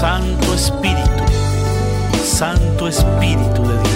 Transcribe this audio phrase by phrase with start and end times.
[0.00, 1.24] Santo Espíritu,
[2.24, 3.89] Santo Espíritu de Dios.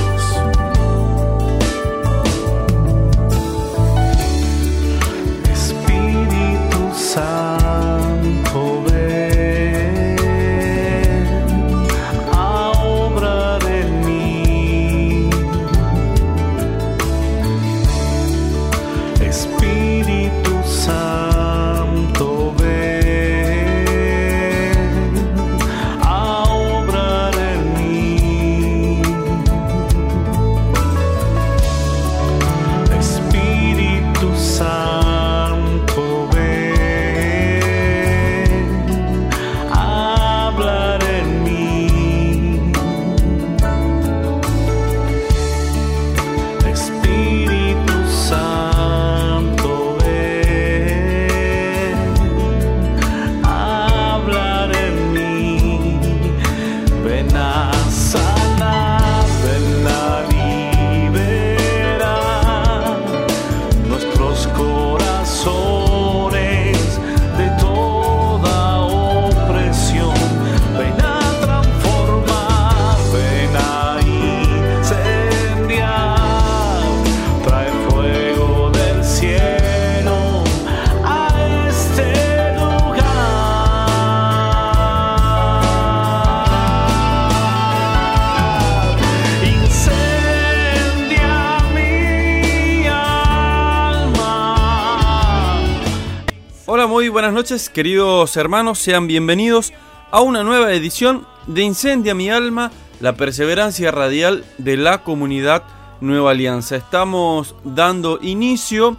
[96.66, 99.74] Buenas noches, queridos hermanos, sean bienvenidos
[100.10, 102.70] a una nueva edición de Incendia mi alma,
[103.00, 105.64] la perseverancia radial de la comunidad
[106.00, 106.76] Nueva Alianza.
[106.76, 108.96] Estamos dando inicio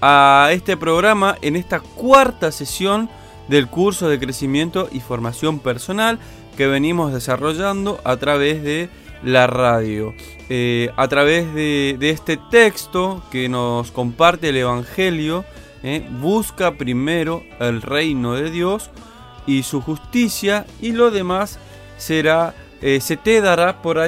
[0.00, 3.10] a este programa en esta cuarta sesión
[3.48, 6.20] del curso de crecimiento y formación personal
[6.56, 8.90] que venimos desarrollando a través de
[9.24, 10.14] la radio.
[10.50, 15.44] Eh, a través de este texto que nos comparte el Evangelio,
[15.82, 16.06] ¿eh?
[16.20, 18.90] busca primero el reino de Dios
[19.46, 21.58] y su justicia y lo demás
[21.96, 23.98] será eh, se te dará por,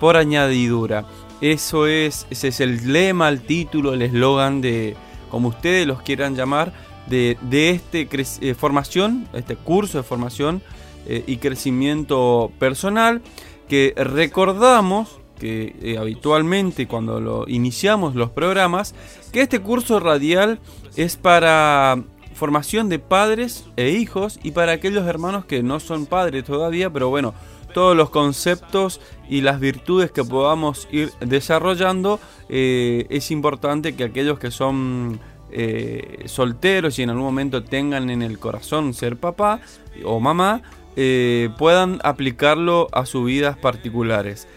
[0.00, 1.04] por añadidura.
[1.40, 4.96] Eso es, ese es el lema, el título, el eslogan de,
[5.30, 6.72] como ustedes los quieran llamar,
[7.06, 8.08] de, de este
[8.40, 10.62] eh, formación, este curso de formación
[11.06, 13.20] y crecimiento personal
[13.68, 18.94] que recordamos que habitualmente cuando lo iniciamos los programas,
[19.32, 20.60] que este curso radial
[20.96, 22.02] es para
[22.34, 27.08] formación de padres e hijos y para aquellos hermanos que no son padres todavía, pero
[27.08, 27.34] bueno,
[27.74, 34.38] todos los conceptos y las virtudes que podamos ir desarrollando, eh, es importante que aquellos
[34.38, 39.60] que son eh, solteros y en algún momento tengan en el corazón ser papá
[40.04, 40.62] o mamá,
[40.96, 44.48] eh, puedan aplicarlo a sus vidas particulares.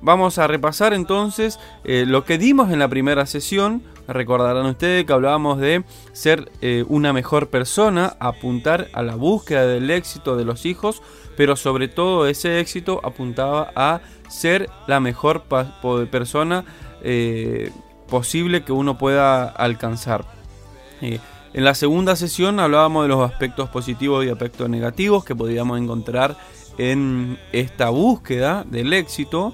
[0.00, 5.58] vamos a repasar entonces lo que dimos en la primera sesión, Recordarán ustedes que hablábamos
[5.58, 11.02] de ser eh, una mejor persona, apuntar a la búsqueda del éxito de los hijos,
[11.36, 15.44] pero sobre todo ese éxito apuntaba a ser la mejor
[16.10, 16.64] persona
[17.02, 17.70] eh,
[18.08, 20.26] posible que uno pueda alcanzar.
[21.00, 21.18] Eh,
[21.54, 26.36] en la segunda sesión hablábamos de los aspectos positivos y aspectos negativos que podíamos encontrar
[26.78, 29.52] en esta búsqueda del éxito,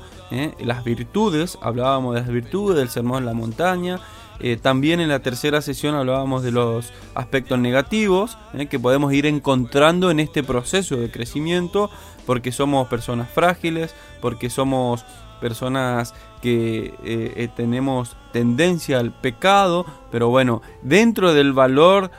[0.61, 3.99] las virtudes, hablábamos de las virtudes del sermón en la montaña,
[4.41, 9.27] eh, también en la tercera sesión hablábamos de los aspectos negativos eh, que podemos ir
[9.27, 11.91] encontrando en este proceso de crecimiento
[12.25, 15.05] porque somos personas frágiles, porque somos
[15.41, 22.11] personas que eh, tenemos tendencia al pecado, pero bueno, dentro del valor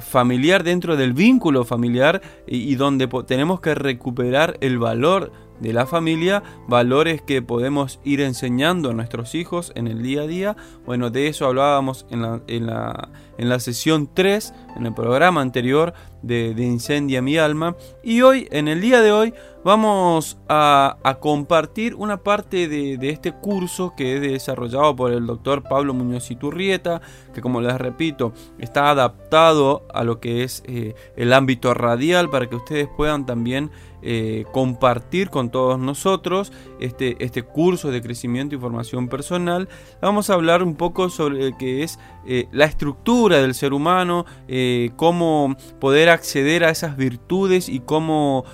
[0.00, 6.42] familiar, dentro del vínculo familiar y donde tenemos que recuperar el valor de la familia,
[6.66, 10.56] valores que podemos ir enseñando a nuestros hijos en el día a día.
[10.86, 15.40] Bueno, de eso hablábamos en la, en la, en la sesión 3, en el programa
[15.40, 17.76] anterior de, Incendia mi alma.
[18.02, 19.34] Y hoy, en el día de hoy,
[19.64, 25.94] vamos a, compartir una parte de, este curso que es desarrollado por el doctor Pablo
[25.94, 27.00] Muñoz Iturrieta,
[27.34, 32.48] que como les repito, está adaptado a lo que es eh, el ámbito radial para
[32.48, 33.70] que ustedes puedan también
[34.02, 39.68] eh, compartir con todos nosotros este, este curso de crecimiento y formación personal.
[40.00, 44.90] Vamos a hablar un poco sobre qué es eh, la estructura del ser humano, eh,
[44.96, 48.44] cómo poder acceder a esas virtudes y cómo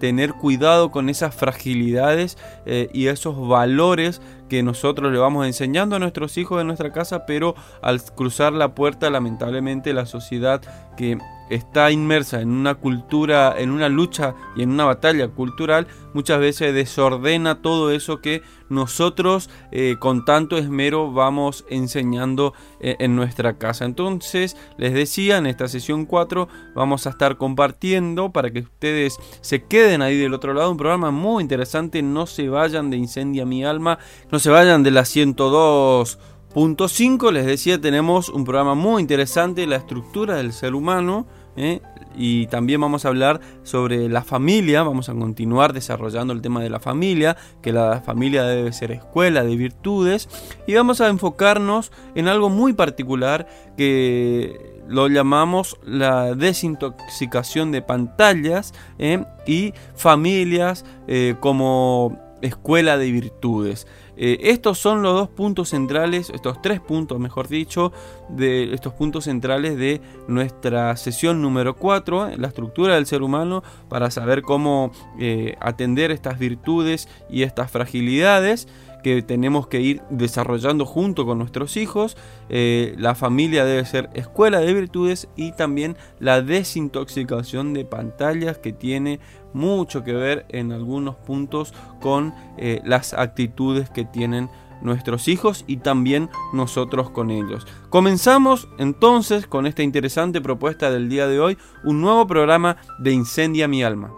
[0.00, 6.38] tener cuidado con esas fragilidades y esos valores que nosotros le vamos enseñando a nuestros
[6.38, 10.62] hijos de nuestra casa, pero al cruzar la puerta, lamentablemente la sociedad
[10.96, 11.18] que
[11.50, 16.72] está inmersa en una cultura, en una lucha y en una batalla cultural, muchas veces
[16.72, 23.84] desordena todo eso que nosotros eh, con tanto esmero vamos enseñando eh, en nuestra casa.
[23.84, 29.64] Entonces, les decía, en esta sesión 4 vamos a estar compartiendo para que ustedes se
[29.64, 33.64] queden ahí del otro lado, un programa muy interesante, no se vayan de Incendia mi
[33.64, 33.98] alma,
[34.30, 36.18] no se vayan de la 102
[36.52, 41.80] Punto 5, les decía, tenemos un programa muy interesante, la estructura del ser humano, ¿eh?
[42.16, 46.70] y también vamos a hablar sobre la familia, vamos a continuar desarrollando el tema de
[46.70, 50.28] la familia, que la familia debe ser escuela de virtudes,
[50.66, 58.74] y vamos a enfocarnos en algo muy particular que lo llamamos la desintoxicación de pantallas
[58.98, 59.24] ¿eh?
[59.46, 63.86] y familias eh, como escuela de virtudes.
[64.22, 67.90] Eh, estos son los dos puntos centrales, estos tres puntos, mejor dicho,
[68.28, 74.10] de estos puntos centrales de nuestra sesión número 4, la estructura del ser humano, para
[74.10, 78.68] saber cómo eh, atender estas virtudes y estas fragilidades
[79.02, 82.16] que tenemos que ir desarrollando junto con nuestros hijos.
[82.48, 88.72] Eh, la familia debe ser escuela de virtudes y también la desintoxicación de pantallas que
[88.72, 89.20] tiene
[89.52, 94.50] mucho que ver en algunos puntos con eh, las actitudes que tienen
[94.82, 97.66] nuestros hijos y también nosotros con ellos.
[97.88, 103.68] Comenzamos entonces con esta interesante propuesta del día de hoy, un nuevo programa de Incendia
[103.68, 104.12] mi alma.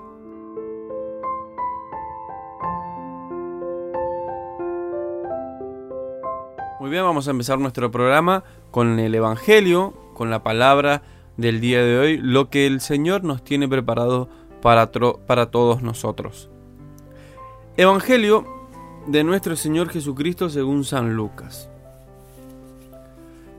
[6.81, 11.03] Muy bien, vamos a empezar nuestro programa con el Evangelio, con la palabra
[11.37, 14.29] del día de hoy, lo que el Señor nos tiene preparado
[14.63, 16.49] para, para todos nosotros.
[17.77, 18.47] Evangelio
[19.07, 21.69] de nuestro Señor Jesucristo según San Lucas.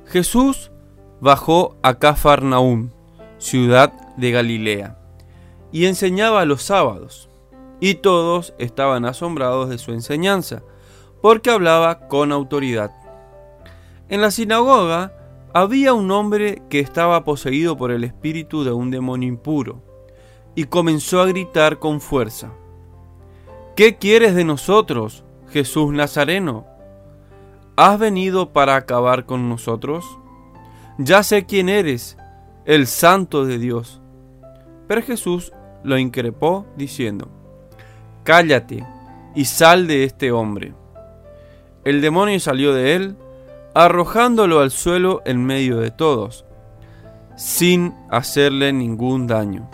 [0.08, 0.72] Jesús
[1.20, 2.90] bajó a Cafarnaúm,
[3.38, 4.98] ciudad de Galilea,
[5.72, 7.30] y enseñaba los sábados,
[7.80, 10.64] y todos estaban asombrados de su enseñanza,
[11.22, 12.92] porque hablaba con autoridad.
[14.08, 15.14] En la sinagoga
[15.54, 19.82] había un hombre que estaba poseído por el espíritu de un demonio impuro,
[20.56, 22.52] y comenzó a gritar con fuerza,
[23.76, 26.68] ¿Qué quieres de nosotros, Jesús Nazareno?
[27.76, 30.06] ¿Has venido para acabar con nosotros?
[31.00, 32.16] Ya sé quién eres,
[32.66, 34.00] el santo de Dios.
[34.88, 35.54] Pero Jesús
[35.84, 37.30] lo increpó diciendo,
[38.24, 38.86] Cállate
[39.34, 40.76] y sal de este hombre.
[41.84, 43.18] El demonio salió de él,
[43.74, 46.46] arrojándolo al suelo en medio de todos,
[47.36, 49.68] sin hacerle ningún daño.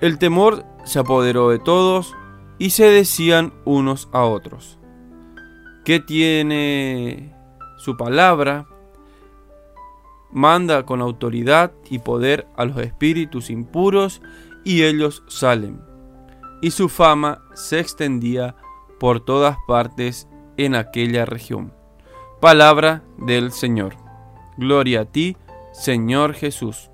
[0.00, 2.16] El temor se apoderó de todos
[2.58, 4.78] y se decían unos a otros,
[5.84, 7.34] ¿qué tiene
[7.76, 8.66] su palabra?
[10.32, 14.22] Manda con autoridad y poder a los espíritus impuros
[14.64, 15.80] y ellos salen.
[16.62, 18.56] Y su fama se extendía
[18.98, 21.72] por todas partes en aquella región.
[22.40, 23.96] Palabra del Señor.
[24.56, 25.36] Gloria a ti,
[25.72, 26.89] Señor Jesús.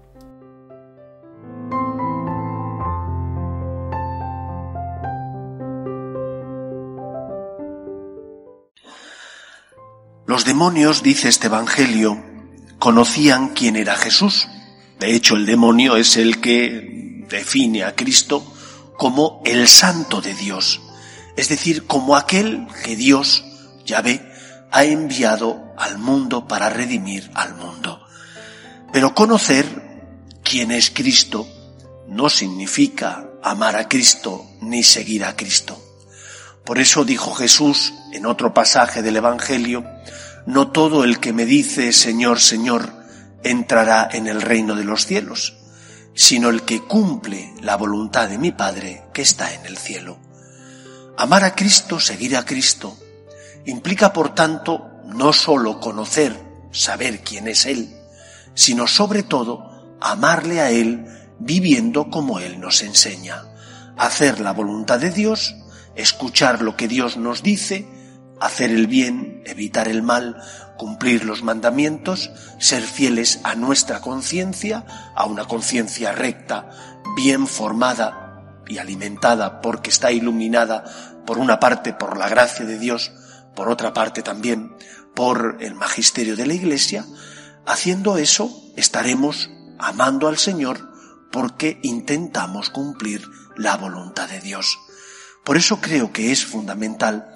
[10.26, 12.20] Los demonios, dice este Evangelio,
[12.80, 14.48] conocían quién era Jesús.
[14.98, 18.44] De hecho, el demonio es el que define a Cristo
[18.96, 20.80] como el santo de Dios,
[21.36, 23.44] es decir, como aquel que Dios,
[23.84, 24.20] ya ve,
[24.72, 28.04] ha enviado al mundo para redimir al mundo.
[28.92, 30.10] Pero conocer
[30.42, 31.46] quién es Cristo
[32.08, 35.80] no significa amar a Cristo ni seguir a Cristo.
[36.64, 39.84] Por eso dijo Jesús en otro pasaje del Evangelio,
[40.46, 42.92] no todo el que me dice Señor, Señor,
[43.42, 45.56] entrará en el reino de los cielos,
[46.14, 50.18] sino el que cumple la voluntad de mi Padre que está en el cielo.
[51.18, 52.96] Amar a Cristo, seguir a Cristo,
[53.66, 57.96] Implica, por tanto, no sólo conocer, saber quién es Él,
[58.54, 61.04] sino sobre todo amarle a Él
[61.40, 63.42] viviendo como Él nos enseña,
[63.96, 65.56] hacer la voluntad de Dios,
[65.96, 67.88] escuchar lo que Dios nos dice,
[68.40, 70.36] hacer el bien, evitar el mal,
[70.76, 76.70] cumplir los mandamientos, ser fieles a nuestra conciencia, a una conciencia recta,
[77.16, 80.84] bien formada y alimentada porque está iluminada
[81.26, 83.12] por una parte por la gracia de Dios,
[83.54, 84.76] por otra parte también
[85.14, 87.06] por el magisterio de la Iglesia,
[87.64, 90.92] haciendo eso estaremos amando al Señor
[91.32, 93.22] porque intentamos cumplir
[93.56, 94.78] la voluntad de Dios.
[95.44, 97.35] Por eso creo que es fundamental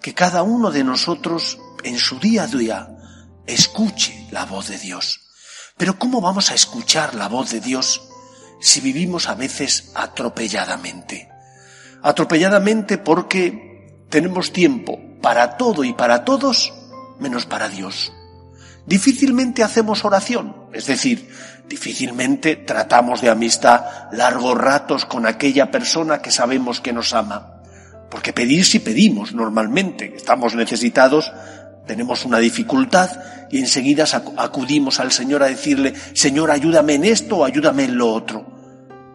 [0.00, 2.88] que cada uno de nosotros en su día a día
[3.46, 5.20] escuche la voz de Dios.
[5.76, 8.02] Pero ¿cómo vamos a escuchar la voz de Dios
[8.60, 11.28] si vivimos a veces atropelladamente?
[12.02, 16.72] Atropelladamente porque tenemos tiempo para todo y para todos
[17.18, 18.12] menos para Dios.
[18.86, 21.28] Difícilmente hacemos oración, es decir,
[21.68, 27.55] difícilmente tratamos de amistad largos ratos con aquella persona que sabemos que nos ama.
[28.10, 31.32] Porque pedir si pedimos normalmente, estamos necesitados,
[31.86, 33.10] tenemos una dificultad
[33.50, 34.04] y enseguida
[34.36, 38.46] acudimos al Señor a decirle, Señor, ayúdame en esto o ayúdame en lo otro.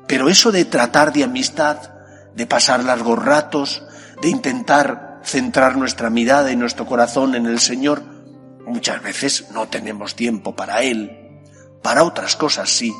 [0.07, 1.77] Pero eso de tratar de amistad,
[2.36, 3.83] de pasar largos ratos,
[4.21, 8.03] de intentar centrar nuestra mirada y nuestro corazón en el Señor,
[8.65, 11.17] muchas veces no tenemos tiempo para Él.
[11.81, 12.93] Para otras cosas sí,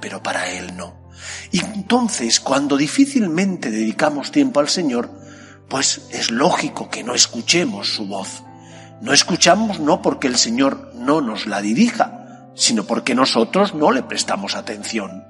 [0.00, 1.08] pero para Él no.
[1.50, 5.10] Y entonces, cuando difícilmente dedicamos tiempo al Señor,
[5.68, 8.42] pues es lógico que no escuchemos su voz.
[9.00, 14.02] No escuchamos no porque el Señor no nos la dirija, sino porque nosotros no le
[14.02, 15.24] prestamos atención.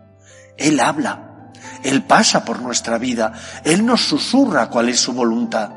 [0.56, 1.52] Él habla,
[1.82, 3.32] Él pasa por nuestra vida,
[3.64, 5.70] Él nos susurra cuál es su voluntad,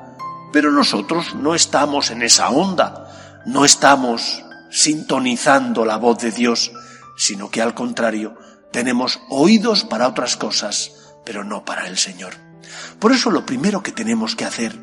[0.53, 6.71] pero nosotros no estamos en esa onda, no estamos sintonizando la voz de Dios,
[7.17, 8.37] sino que al contrario,
[8.71, 10.91] tenemos oídos para otras cosas,
[11.25, 12.50] pero no para el Señor.
[12.99, 14.75] Por eso lo primero que tenemos que hacer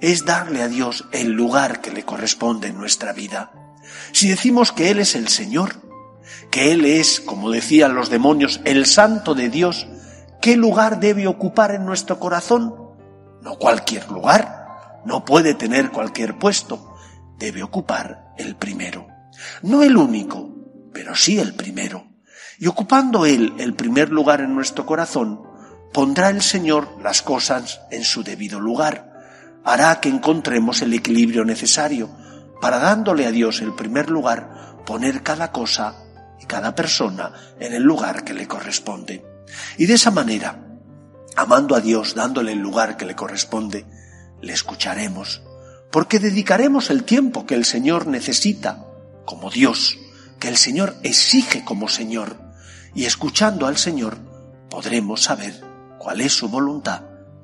[0.00, 3.52] es darle a Dios el lugar que le corresponde en nuestra vida.
[4.12, 5.76] Si decimos que Él es el Señor,
[6.50, 9.86] que Él es, como decían los demonios, el santo de Dios,
[10.40, 12.74] ¿qué lugar debe ocupar en nuestro corazón?
[13.42, 16.96] No cualquier lugar, no puede tener cualquier puesto,
[17.38, 19.06] debe ocupar el primero.
[19.62, 20.50] No el único,
[20.92, 22.06] pero sí el primero.
[22.58, 25.42] Y ocupando Él el primer lugar en nuestro corazón,
[25.94, 29.14] pondrá el Señor las cosas en su debido lugar
[29.64, 32.10] hará que encontremos el equilibrio necesario
[32.60, 35.94] para dándole a Dios el primer lugar, poner cada cosa
[36.42, 39.24] y cada persona en el lugar que le corresponde.
[39.78, 40.58] Y de esa manera,
[41.36, 43.86] amando a Dios, dándole el lugar que le corresponde,
[44.42, 45.42] le escucharemos,
[45.92, 48.84] porque dedicaremos el tiempo que el Señor necesita
[49.24, 49.96] como Dios,
[50.40, 52.36] que el Señor exige como Señor,
[52.96, 54.18] y escuchando al Señor
[54.68, 55.73] podremos saber
[56.04, 57.00] cuál es su voluntad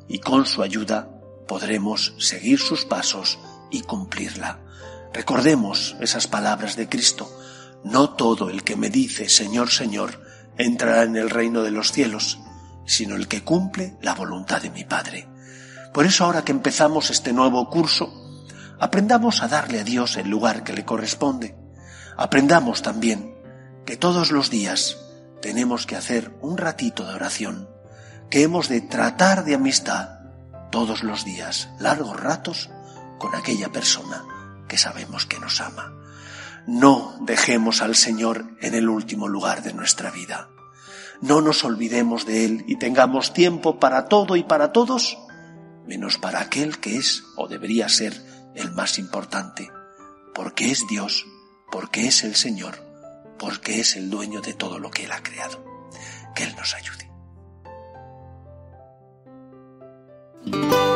[0.07, 1.09] y con su ayuda
[1.49, 3.39] podremos seguir sus pasos
[3.71, 4.59] y cumplirla.
[5.15, 7.35] Recordemos esas palabras de Cristo.
[7.85, 10.23] No todo el que me dice Señor, Señor,
[10.59, 12.39] entrará en el reino de los cielos,
[12.85, 15.27] sino el que cumple la voluntad de mi Padre.
[15.95, 18.13] Por eso ahora que empezamos este nuevo curso,
[18.79, 21.57] aprendamos a darle a Dios el lugar que le corresponde.
[22.19, 23.35] Aprendamos también
[23.87, 24.99] que todos los días
[25.41, 27.70] tenemos que hacer un ratito de oración,
[28.31, 30.21] que hemos de tratar de amistad
[30.71, 32.71] todos los días, largos ratos,
[33.19, 34.25] con aquella persona
[34.69, 35.93] que sabemos que nos ama.
[36.67, 40.49] No dejemos al Señor en el último lugar de nuestra vida.
[41.21, 45.19] No nos olvidemos de Él y tengamos tiempo para todo y para todos,
[45.87, 48.15] menos para aquel que es o debería ser
[48.55, 49.71] el más importante,
[50.35, 51.27] porque es Dios,
[51.71, 52.79] porque es el Señor,
[53.39, 55.65] porque es el dueño de todo lo que Él ha creado.
[56.35, 57.10] Que Él nos ayude.
[60.47, 60.90] Thank you.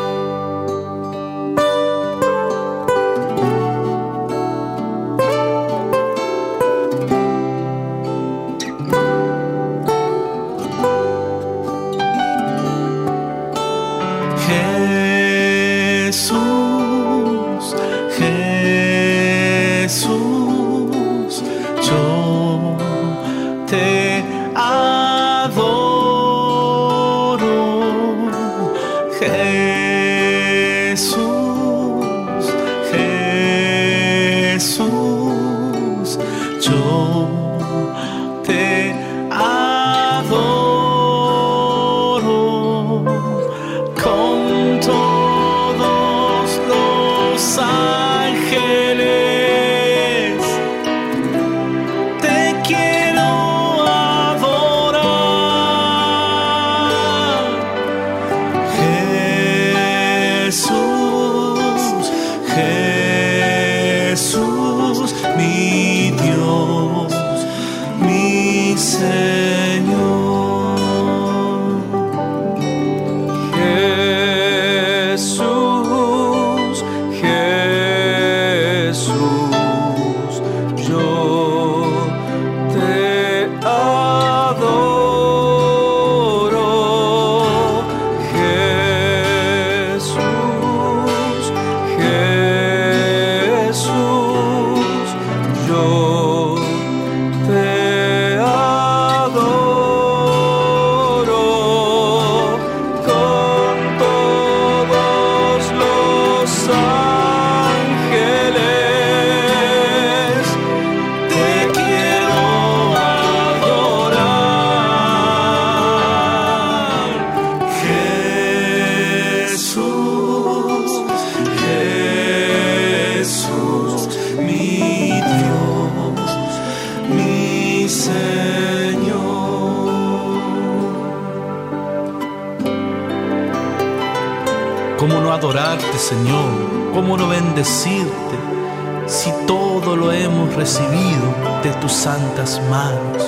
[137.64, 143.26] ¿Cómo no bendecirte si todo lo hemos recibido de tus santas manos?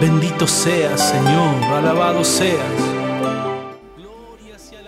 [0.00, 2.60] Bendito seas, Señor, alabado seas.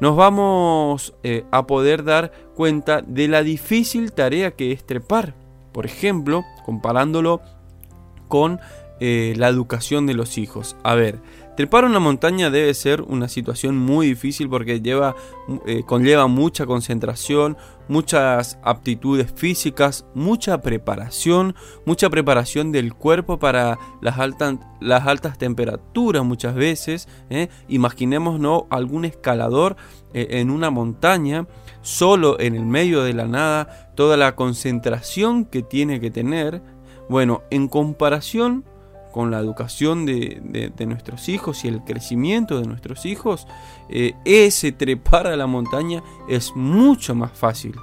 [0.00, 5.34] nos vamos eh, a poder dar cuenta de la difícil tarea que es trepar.
[5.72, 7.40] Por ejemplo, comparándolo
[8.28, 8.60] con
[9.00, 10.76] eh, la educación de los hijos.
[10.82, 11.20] A ver,
[11.58, 15.16] Trepar una montaña debe ser una situación muy difícil porque lleva,
[15.66, 17.56] eh, conlleva mucha concentración,
[17.88, 26.24] muchas aptitudes físicas, mucha preparación, mucha preparación del cuerpo para las, altas, las altas temperaturas
[26.24, 27.08] muchas veces.
[27.28, 27.48] ¿eh?
[27.66, 29.74] Imaginémonos algún escalador
[30.14, 31.48] eh, en una montaña,
[31.82, 36.62] solo en el medio de la nada, toda la concentración que tiene que tener.
[37.08, 38.64] Bueno, en comparación
[39.12, 43.46] con la educación de, nuestros hijos y el crecimiento de nuestros hijos,
[43.88, 47.74] eh, ese trepar a la montaña es mucho más fácil.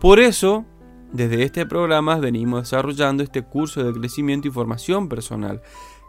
[0.00, 0.64] Por eso,
[1.12, 5.62] desde este programa venimos desarrollando este curso de crecimiento y formación personal,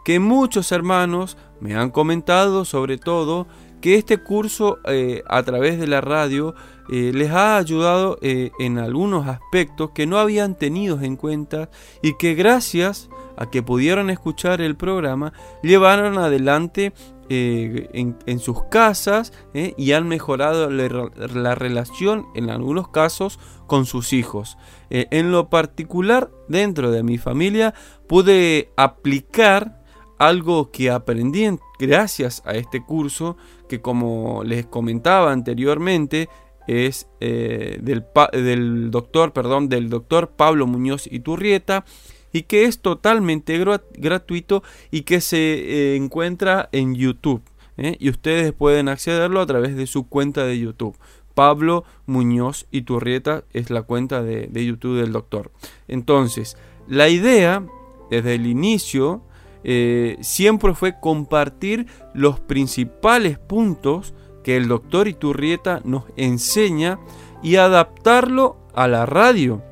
[0.04, 3.46] que muchos hermanos me han comentado sobre todo
[3.80, 6.54] que este curso eh, a través de la radio
[6.90, 11.70] eh, les ha ayudado en algunos aspectos que no habían tenido en cuenta
[12.02, 16.92] y que gracias a que pudieron escuchar el programa, llevaron adelante
[17.30, 24.12] eh, en, sus casas eh, y han mejorado la, relación en algunos casos con sus
[24.12, 24.58] hijos.
[24.90, 27.74] Eh, en lo particular, dentro de mi familia,
[28.08, 29.82] pude aplicar
[30.18, 31.48] algo que aprendí
[31.78, 33.36] gracias a este curso,
[33.68, 36.28] que como les comentaba anteriormente,
[36.66, 41.84] es del, del, doctor, perdón, del doctor Pablo Muñoz Iturrieta
[42.32, 43.58] y que es totalmente
[43.96, 47.42] gratuito y que se eh, encuentra en YouTube.
[47.76, 47.96] ¿eh?
[47.98, 50.96] Y ustedes pueden accederlo a través de su cuenta de YouTube.
[51.34, 55.52] Pablo Muñoz Iturrieta es la cuenta de, YouTube del doctor.
[55.86, 56.56] Entonces,
[56.88, 57.64] la idea
[58.10, 59.22] desde el inicio
[59.62, 66.98] eh, siempre fue compartir los principales puntos que el doctor Iturrieta nos enseña
[67.42, 69.62] y adaptarlo a la radio.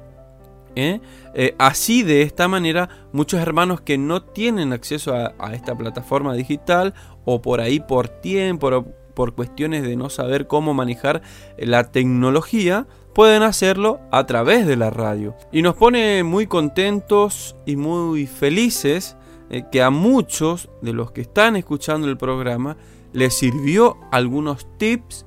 [0.77, 1.01] ¿Eh?
[1.35, 6.95] Eh, así, de esta manera, muchos hermanos que no tienen acceso a, esta plataforma digital
[7.25, 8.85] o por ahí por tiempo, por,
[9.15, 11.23] por cuestiones de no saber cómo manejar
[11.59, 12.87] la tecnología,
[13.17, 15.35] pueden hacerlo a través de la radio.
[15.51, 19.17] Y nos pone muy contentos y muy felices
[19.49, 22.77] eh, que a muchos de los que están escuchando el programa
[23.15, 25.25] les sirvió algunos tips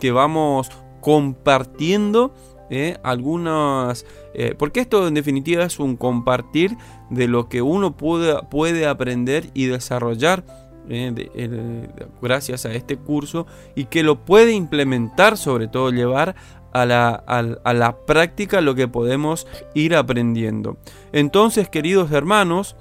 [0.00, 2.34] que vamos compartiendo
[2.70, 2.98] ¿eh?
[3.04, 4.06] algunas...
[4.34, 6.76] Eh, porque esto en definitiva es un compartir
[7.10, 10.44] de lo que uno puede, puede aprender y desarrollar
[10.88, 11.88] ¿eh?
[12.22, 16.34] gracias a este curso y que lo puede implementar, sobre todo llevar
[16.72, 20.76] a la, a la, práctica lo que podemos ir aprendiendo.
[21.12, 22.76] Entonces, queridos hermanos,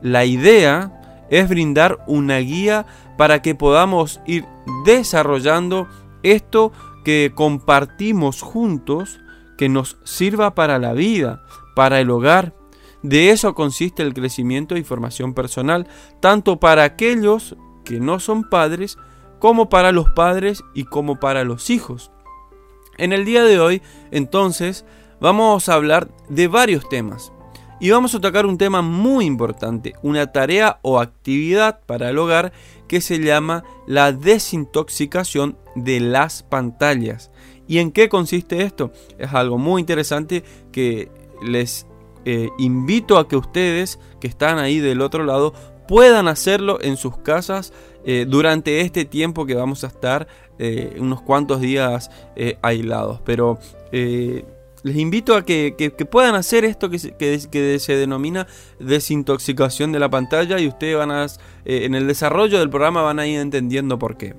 [0.00, 2.86] la idea es brindar una guía
[3.18, 4.46] para que podamos ir
[4.86, 5.88] desarrollando
[6.22, 6.72] esto
[7.04, 9.20] que compartimos juntos
[9.56, 11.42] que nos sirva para la vida,
[11.74, 12.54] para el hogar.
[13.02, 15.86] De eso consiste el crecimiento y formación personal,
[16.20, 18.96] tanto para aquellos que no son padres,
[19.38, 22.10] como para los padres y como para los hijos.
[22.96, 24.84] En el día de hoy, entonces,
[25.20, 27.32] vamos a hablar de varios temas.
[27.80, 32.52] Y vamos a tocar un tema muy importante, una tarea o actividad para el hogar
[32.88, 37.30] que se llama la desintoxicación de las pantallas.
[37.66, 38.92] ¿Y en qué consiste esto?
[39.18, 41.10] Es algo muy interesante que
[41.42, 41.86] les
[42.24, 45.52] eh, invito a que ustedes que están ahí del otro lado
[45.86, 47.72] puedan hacerlo en sus casas
[48.04, 50.26] eh, durante este tiempo que vamos a estar
[50.58, 52.10] eh, unos cuantos días
[52.62, 53.20] aislados.
[53.24, 53.58] Pero
[53.90, 55.74] les invito a que,
[56.10, 58.46] puedan hacer esto que se, denomina
[58.78, 61.26] desintoxicación de la pantalla y ustedes van a,
[61.64, 64.34] en el desarrollo del programa van a ir entendiendo por qué.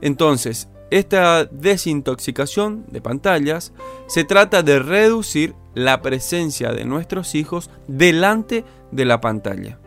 [0.00, 3.72] Entonces, esta desintoxicación de pantallas
[4.06, 9.78] se trata de reducir la presencia de nuestros hijos delante de la pantalla.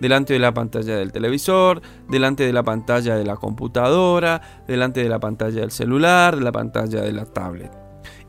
[0.00, 5.08] Delante de la pantalla del televisor, delante de la pantalla de la computadora, delante de
[5.08, 7.72] la pantalla del celular, de la pantalla de la tablet.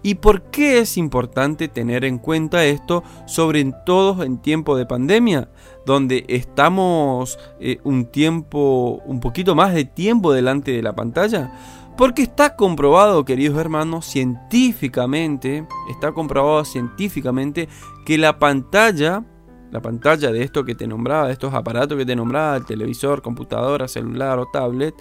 [0.04, 5.50] ¿Y por qué es importante tener en cuenta esto, sobre todo en tiempo de pandemia,
[5.86, 11.52] donde estamos eh, un tiempo, un poquito más de tiempo delante de la pantalla?
[11.98, 17.68] Porque está comprobado, queridos hermanos, científicamente, está comprobado científicamente
[18.06, 19.26] que la pantalla,
[19.72, 23.24] la pantalla de esto que te nombraba, de estos aparatos que te nombraba, el televisor,
[23.24, 24.94] computadora, celular o tablet,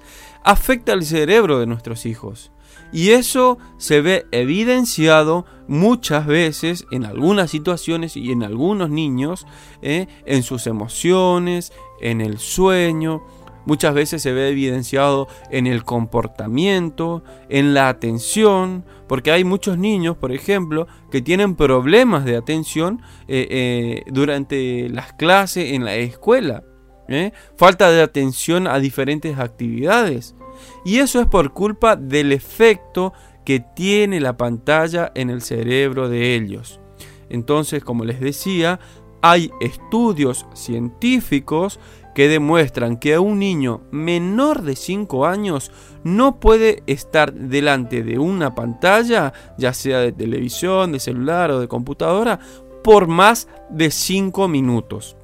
[0.42, 2.50] afecta al cerebro de nuestros hijos.
[2.92, 9.46] Y eso se ve evidenciado muchas veces en algunas situaciones y en algunos niños,
[9.82, 13.22] eh, en sus emociones, en el sueño,
[13.66, 20.16] Muchas veces se ve evidenciado en el comportamiento, en la atención, porque hay muchos niños,
[20.16, 26.62] por ejemplo, que tienen problemas de atención eh, eh, durante las clases en la escuela.
[27.08, 27.32] ¿eh?
[27.56, 30.36] Falta de atención a diferentes actividades.
[30.84, 33.12] Y eso es por culpa del efecto
[33.44, 36.80] que tiene la pantalla en el cerebro de ellos.
[37.28, 38.78] Entonces, como les decía,
[39.22, 41.80] hay estudios científicos
[42.16, 45.70] que demuestran que un niño menor de 5 años
[46.02, 51.68] no puede estar delante de una pantalla, ya sea de televisión, de celular o de
[51.68, 52.40] computadora,
[52.82, 55.18] por más de 5 minutos.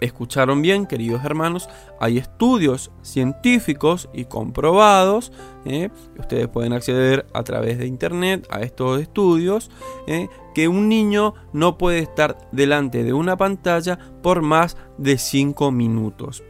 [0.00, 1.68] Escucharon bien, queridos hermanos,
[2.00, 5.32] hay estudios científicos y comprobados.
[5.64, 5.90] ¿eh?
[6.18, 9.70] Ustedes pueden acceder a través de internet a estos estudios.
[10.06, 10.28] ¿eh?
[10.54, 16.42] Que un niño no puede estar delante de una pantalla por más de 5 minutos.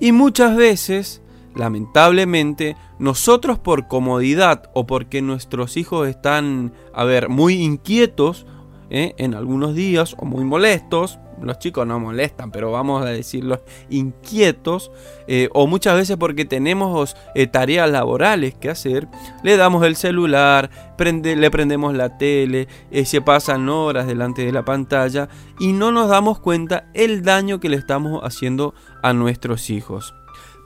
[0.00, 1.22] Y muchas veces,
[1.54, 8.46] lamentablemente, nosotros por comodidad o porque nuestros hijos están, a ver, muy inquietos
[8.90, 9.14] ¿eh?
[9.18, 14.90] en algunos días o muy molestos, los chicos no molestan, pero vamos a decirlo, inquietos,
[15.28, 19.06] eh, o muchas veces porque tenemos eh, tareas laborales que hacer,
[19.44, 22.66] le damos el celular, le prendemos la tele,
[23.04, 25.28] se pasan horas delante de la pantalla
[25.60, 30.14] y no nos damos cuenta el daño que le estamos haciendo a nuestros hijos.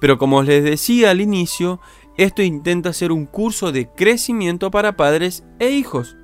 [0.00, 1.80] Pero como les decía al inicio,
[2.16, 6.16] esto intenta ser un curso de crecimiento para padres e hijos,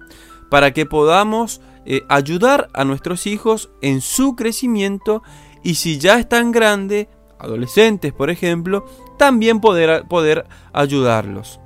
[0.51, 5.23] para que podamos eh, ayudar a nuestros hijos en su crecimiento
[5.63, 8.85] y si ya están grandes, adolescentes por ejemplo,
[9.17, 11.61] también poder, poder ayudarlos.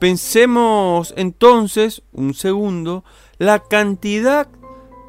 [0.00, 3.04] Pensemos entonces un segundo
[3.36, 4.48] la cantidad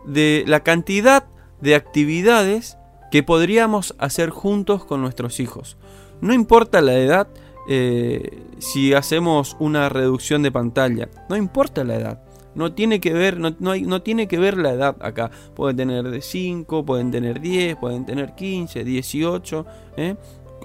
[0.06, 1.24] de la cantidad
[1.62, 2.78] de actividades
[3.12, 5.78] que podríamos hacer juntos con nuestros hijos.
[6.20, 7.30] No importa la edad,
[7.70, 12.33] eh, si hacemos una reducción de pantalla, no importa la edad.
[12.56, 15.32] No tiene que ver, no, hay, no tiene que ver la edad acá.
[15.56, 19.66] Pueden tener de 5, pueden tener 10, pueden tener 15, 18.
[19.98, 20.16] ¿eh?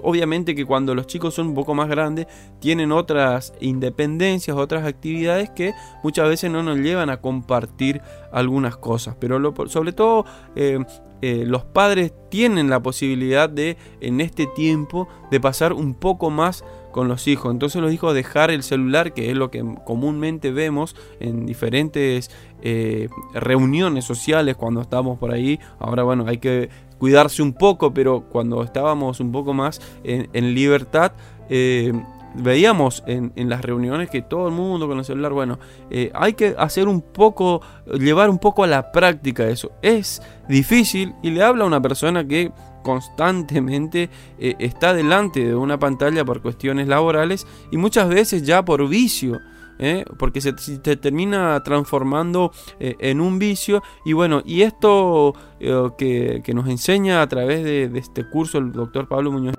[0.02, 2.26] Obviamente que cuando los chicos son un poco más grandes
[2.60, 5.72] tienen otras independencias, otras actividades que
[6.02, 8.00] muchas veces no nos llevan a compartir
[8.32, 9.16] algunas cosas.
[9.18, 10.24] Pero sobre todo
[10.54, 10.78] eh,
[11.20, 16.64] eh, los padres tienen la posibilidad de en este tiempo de pasar un poco más
[16.92, 17.52] con los hijos.
[17.52, 22.30] Entonces los hijos dejar el celular, que es lo que comúnmente vemos en diferentes
[22.62, 25.60] eh, reuniones sociales cuando estamos por ahí.
[25.78, 31.12] Ahora bueno, hay que cuidarse un poco, pero cuando estábamos un poco más en, libertad,
[31.48, 31.92] eh,
[32.34, 35.58] veíamos en, las reuniones que todo el mundo con el celular, bueno,
[35.90, 37.60] eh, hay que hacer un poco,
[37.98, 39.72] llevar un poco a la práctica eso.
[39.82, 42.50] Es difícil y le habla a una persona que
[42.88, 48.88] constantemente eh, está delante de una pantalla por cuestiones laborales y muchas veces ya por
[48.88, 49.40] vicio.
[49.78, 50.06] ¿eh?
[50.18, 57.22] porque se, termina transformando eh, en un vicio y bueno y esto que, nos enseña
[57.22, 59.54] a través de, este curso el doctor Pablo Muñoz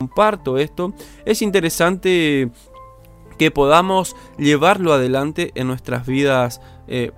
[0.00, 2.50] comparto esto, es interesante
[3.38, 6.60] que podamos llevarlo adelante en nuestras vidas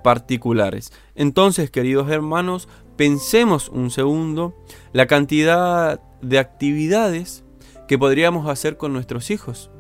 [0.03, 0.93] particulares.
[1.15, 4.55] Entonces, queridos hermanos, pensemos un segundo
[4.93, 7.45] la cantidad de actividades
[7.89, 9.71] que podríamos hacer con nuestros hijos.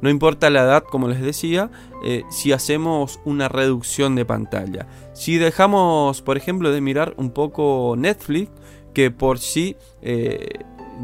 [0.00, 1.70] No importa la edad, como les decía,
[2.04, 4.88] eh, si hacemos una reducción de pantalla.
[5.12, 8.50] Si dejamos, por ejemplo, de mirar un poco Netflix,
[8.94, 10.48] que por sí eh,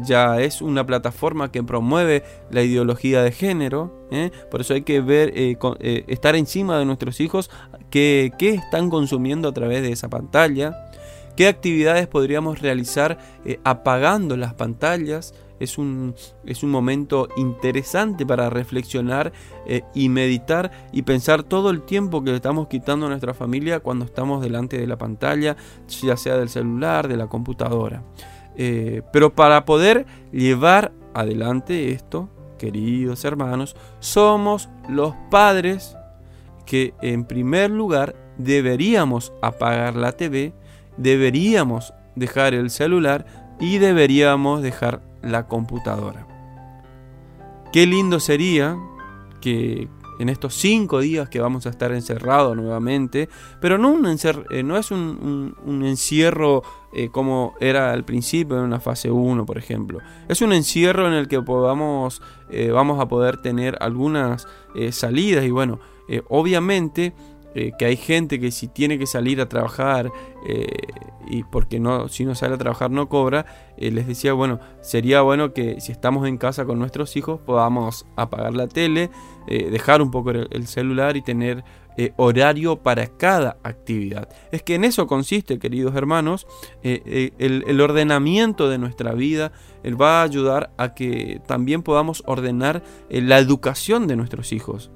[0.03, 4.05] ya es una plataforma que promueve la ideología de género.
[4.11, 4.31] ¿eh?
[4.51, 5.31] Por eso hay que ver,
[6.07, 7.49] estar encima de nuestros hijos,
[7.89, 10.91] qué, están consumiendo a través de esa pantalla.
[11.35, 13.17] ¿Qué actividades podríamos realizar
[13.63, 15.33] apagando las pantallas?
[15.59, 19.31] es un, es un momento interesante para reflexionar
[19.65, 23.81] eh, y meditar y pensar todo el tiempo que le estamos quitando a nuestra familia
[23.81, 28.03] cuando estamos delante de la pantalla, ya sea del celular, de la computadora.
[28.55, 35.95] Eh, pero para poder llevar adelante esto, queridos hermanos, somos los padres
[36.69, 40.53] que en primer lugar deberíamos apagar la TV,
[40.97, 43.25] deberíamos dejar el celular
[43.59, 46.27] y deberíamos dejar la computadora.
[47.73, 48.77] Qué lindo sería
[49.41, 53.29] que en estos cinco días que vamos a estar encerrados nuevamente,
[53.59, 56.61] pero no, un eh, no es un, encierro
[56.93, 59.99] eh, como era al principio en una fase 1, por ejemplo.
[60.27, 64.47] Es un encierro en el que podamos, eh, vamos a poder tener algunas
[64.91, 65.79] salidas y bueno,
[66.29, 67.13] obviamente
[67.55, 70.11] eh, que hay gente que si tiene que salir a trabajar
[70.45, 70.67] eh,
[71.27, 75.21] y porque no si no sale a trabajar no cobra eh, les decía bueno sería
[75.21, 79.09] bueno que si estamos en casa con nuestros hijos podamos apagar la tele
[79.47, 81.63] dejar un poco el, celular y tener
[82.17, 84.29] horario para cada actividad.
[84.51, 86.45] Es que en eso consiste queridos hermanos
[86.83, 89.51] el, el, ordenamiento de nuestra vida
[89.99, 94.91] va a ayudar a que también podamos ordenar la educación de nuestros hijos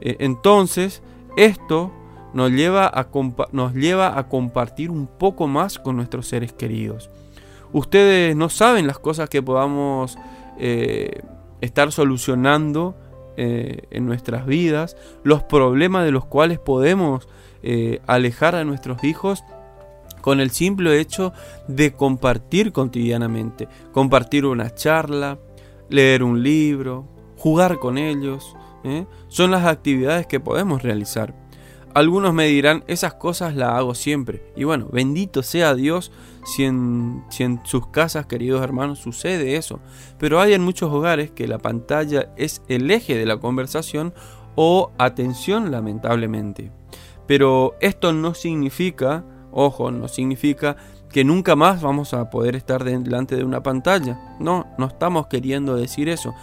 [0.00, 1.02] entonces
[1.36, 1.92] esto
[2.36, 3.08] nos lleva, a
[3.52, 7.10] nos lleva a compartir un poco más con nuestros seres queridos.
[7.72, 10.18] Ustedes no saben las cosas que podamos
[10.58, 11.22] eh,
[11.60, 12.94] estar solucionando
[13.36, 17.28] eh, en nuestras vidas, los problemas de los cuales podemos
[17.62, 19.42] eh, alejar a nuestros hijos
[20.20, 21.32] con el simple hecho
[21.68, 25.38] de compartir cotidianamente, compartir una charla,
[25.88, 27.06] leer un libro,
[27.36, 28.56] jugar con ellos,
[29.28, 31.34] son las actividades que podemos realizar.
[31.96, 34.42] Algunos me dirán, esas cosas las hago siempre.
[34.54, 36.12] Y bueno, bendito sea Dios
[36.44, 37.24] si en,
[37.64, 39.80] sus casas, queridos hermanos, sucede eso.
[40.18, 44.12] Pero hay en muchos hogares que la pantalla es el eje de la conversación
[44.56, 46.70] o atención, lamentablemente.
[47.26, 50.76] Pero esto no significa, ojo, no significa
[51.10, 54.36] que nunca más vamos a poder estar delante de una pantalla.
[54.38, 56.34] No, no estamos queriendo decir eso.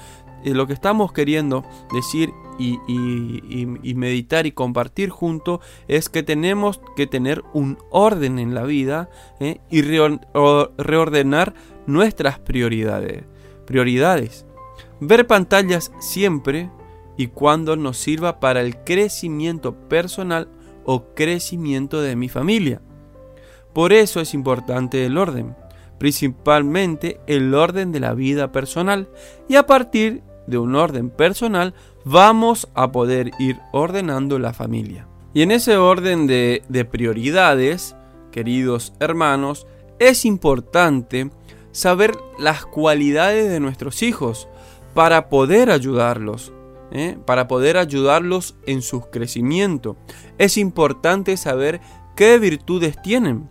[0.45, 7.43] Lo que estamos queriendo decir y, meditar y compartir junto es que tenemos que tener
[7.53, 9.59] un orden en la vida ¿eh?
[9.69, 11.53] y reordenar
[11.87, 13.23] nuestras prioridades.
[13.65, 14.45] Prioridades.
[14.99, 16.69] Ver pantallas siempre
[17.17, 20.49] y cuando nos sirva para el crecimiento personal
[20.85, 22.81] o crecimiento de mi familia.
[23.73, 25.55] Por eso es importante el orden,
[25.97, 29.09] principalmente el orden de la vida personal
[29.47, 31.73] y a partir de un orden personal,
[32.05, 35.07] vamos a poder ir ordenando la familia.
[35.33, 37.95] Y en ese orden de, prioridades,
[38.31, 39.65] queridos hermanos,
[39.99, 41.31] es importante
[41.71, 44.47] saber las cualidades de nuestros hijos
[44.93, 46.53] para poder ayudarlos,
[46.91, 47.17] ¿eh?
[47.25, 49.97] para poder ayudarlos en su crecimiento.
[50.37, 51.81] Es importante saber
[52.15, 53.49] qué virtudes tienen,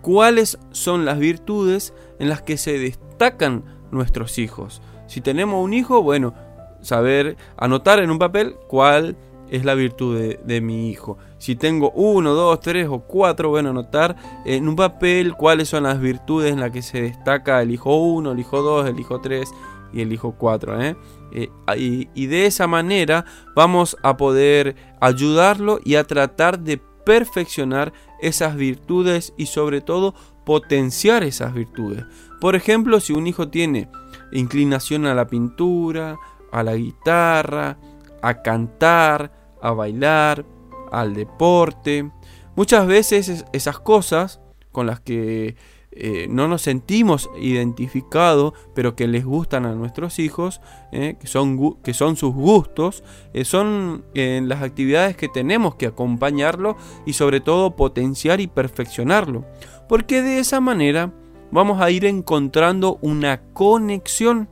[0.00, 4.82] cuáles son las virtudes en las que se destacan nuestros hijos.
[5.12, 6.32] Si tenemos un hijo, bueno,
[6.80, 9.14] saber anotar en un papel cuál
[9.50, 11.18] es la virtud de, mi hijo.
[11.36, 16.00] Si tengo uno, dos, tres o cuatro, bueno, anotar en un papel cuáles son las
[16.00, 19.52] virtudes en las que se destaca el hijo 1, el hijo 2, el hijo 3
[19.92, 20.82] y el hijo 4.
[20.82, 20.96] ¿eh?
[21.32, 27.92] Eh, y, y de esa manera vamos a poder ayudarlo y a tratar de perfeccionar
[28.22, 30.14] esas virtudes y sobre todo
[30.46, 32.06] potenciar esas virtudes.
[32.40, 33.90] Por ejemplo, si un hijo tiene
[34.32, 36.18] inclinación a la pintura,
[36.50, 37.78] a la guitarra,
[38.22, 40.44] a cantar, a bailar,
[40.90, 42.10] al deporte.
[42.54, 44.40] Muchas veces esas cosas
[44.70, 45.56] con las que
[45.94, 51.76] eh, no nos sentimos identificados, pero que les gustan a nuestros hijos, eh, que, son,
[51.82, 57.76] que, son, sus gustos, eh, son las actividades que tenemos que acompañarlo y sobre todo
[57.76, 59.44] potenciar y perfeccionarlo.
[59.86, 61.12] Porque de esa manera
[61.52, 64.48] vamos a ir encontrando una conexión,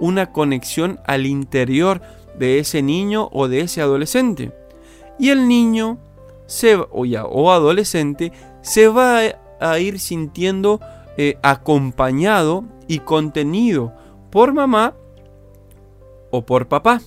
[0.00, 2.02] una conexión al interior
[2.38, 4.52] de ese niño o de ese adolescente.
[5.18, 5.98] Y el niño
[6.90, 9.20] o, o adolescente se va
[9.60, 10.80] a ir sintiendo
[11.16, 13.92] eh, acompañado y contenido
[14.30, 14.94] por mamá
[16.30, 17.00] o por papá,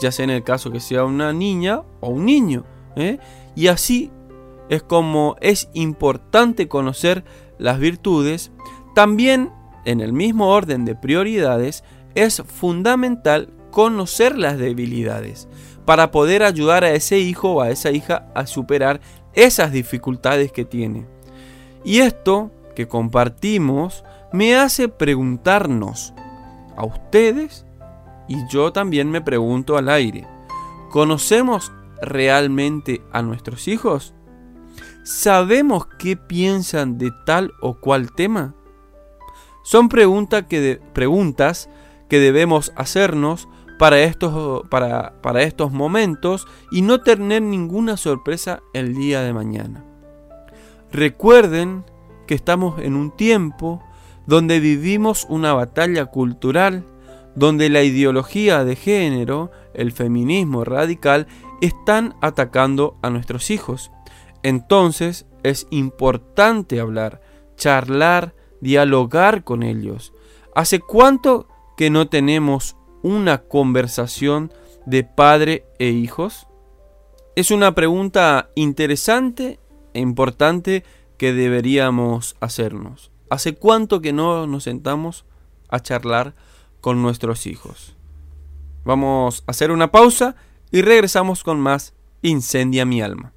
[0.00, 2.64] ya sea en el caso que sea una niña o un niño.
[2.96, 3.18] ¿eh?
[3.54, 4.10] Y así
[4.68, 7.24] es como es importante conocer
[7.58, 8.52] las virtudes,
[8.94, 9.52] también
[9.84, 15.48] en el mismo orden de prioridades es fundamental conocer las debilidades
[15.84, 19.00] para poder ayudar a ese hijo o a esa hija a superar
[19.34, 21.06] esas dificultades que tiene.
[21.84, 26.12] Y esto que compartimos me hace preguntarnos
[26.76, 27.64] a ustedes
[28.28, 30.26] y yo también me pregunto al aire,
[30.90, 34.14] ¿conocemos realmente a nuestros hijos?
[35.06, 38.56] ¿Sabemos qué piensan de tal o cual tema?
[39.62, 41.70] Son que preguntas
[42.08, 43.46] que debemos hacernos
[43.78, 49.84] para estos, para, para estos momentos y no tener ninguna sorpresa el día de mañana.
[50.90, 51.84] Recuerden
[52.26, 53.84] que estamos en un tiempo
[54.26, 56.84] donde vivimos una batalla cultural,
[57.36, 61.28] donde la ideología de género, el feminismo radical,
[61.60, 63.92] están atacando a nuestros hijos.
[64.46, 67.20] Entonces es importante hablar,
[67.56, 70.12] charlar, dialogar con ellos.
[70.54, 74.52] ¿Hace cuánto que no tenemos una conversación
[74.86, 76.46] de padre e hijos?
[77.34, 79.58] Es una pregunta interesante
[79.94, 80.84] e importante
[81.18, 83.10] que deberíamos hacernos.
[83.28, 85.24] ¿Hace cuánto que no nos sentamos
[85.68, 86.36] a charlar
[86.80, 87.96] con nuestros hijos?
[88.84, 90.36] Vamos a hacer una pausa
[90.70, 93.32] y regresamos con más Incendia mi alma.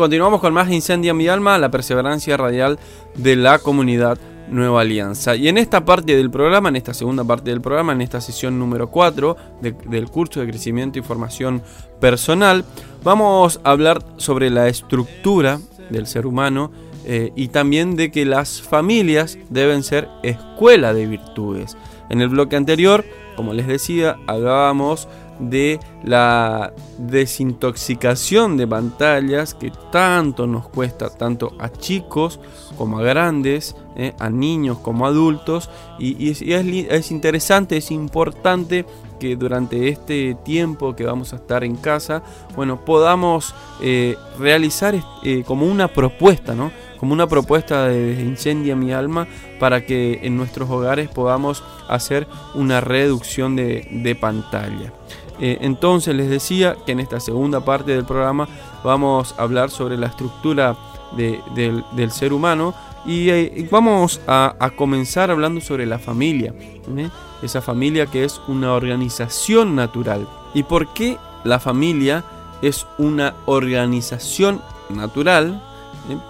[0.00, 2.78] Continuamos con más Incendia mi alma, la perseverancia radial
[3.16, 4.16] de la comunidad
[4.48, 5.36] Nueva Alianza.
[5.36, 8.58] Y en esta parte del programa, en esta segunda parte del programa, en esta sesión
[8.58, 11.62] número 4 del curso de crecimiento y formación
[12.00, 12.64] personal,
[13.04, 16.72] vamos a hablar sobre la estructura del ser humano
[17.04, 21.76] eh, y también de que las familias deben ser escuela de virtudes.
[22.08, 23.04] En el bloque anterior,
[23.36, 25.08] como les decía, hablábamos
[25.40, 32.40] de la desintoxicación de pantallas que tanto nos cuesta, tanto a chicos
[32.76, 35.68] como a grandes, eh, a niños como adultos.
[35.98, 38.86] Y, es, interesante, es importante
[39.18, 42.22] que durante este tiempo que vamos a estar en casa,
[42.56, 46.72] bueno, podamos eh, realizar eh, como una propuesta, ¿no?
[46.98, 49.28] Como una propuesta de Incendia mi alma
[49.58, 54.94] para que en nuestros hogares podamos hacer una reducción de pantalla.
[55.42, 58.46] Entonces les decía que en esta segunda parte del programa
[58.82, 60.76] vamos a hablar sobre la estructura
[61.16, 62.74] del, ser humano
[63.06, 66.54] y eh, vamos a, comenzar hablando sobre la familia,
[66.96, 67.08] ¿eh?
[67.42, 70.28] esa familia que es una organización natural.
[70.54, 72.24] ¿Y por qué la familia
[72.62, 75.62] es una organización natural?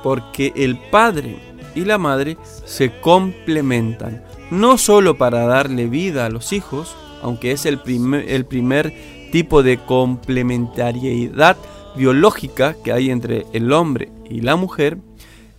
[0.02, 1.38] Porque el padre
[1.74, 7.66] y la madre se complementan, no solo para darle vida a los hijos, aunque es
[7.66, 8.92] el primer, el primer
[9.32, 11.56] tipo de complementariedad
[11.96, 14.98] biológica que hay entre el hombre y la mujer,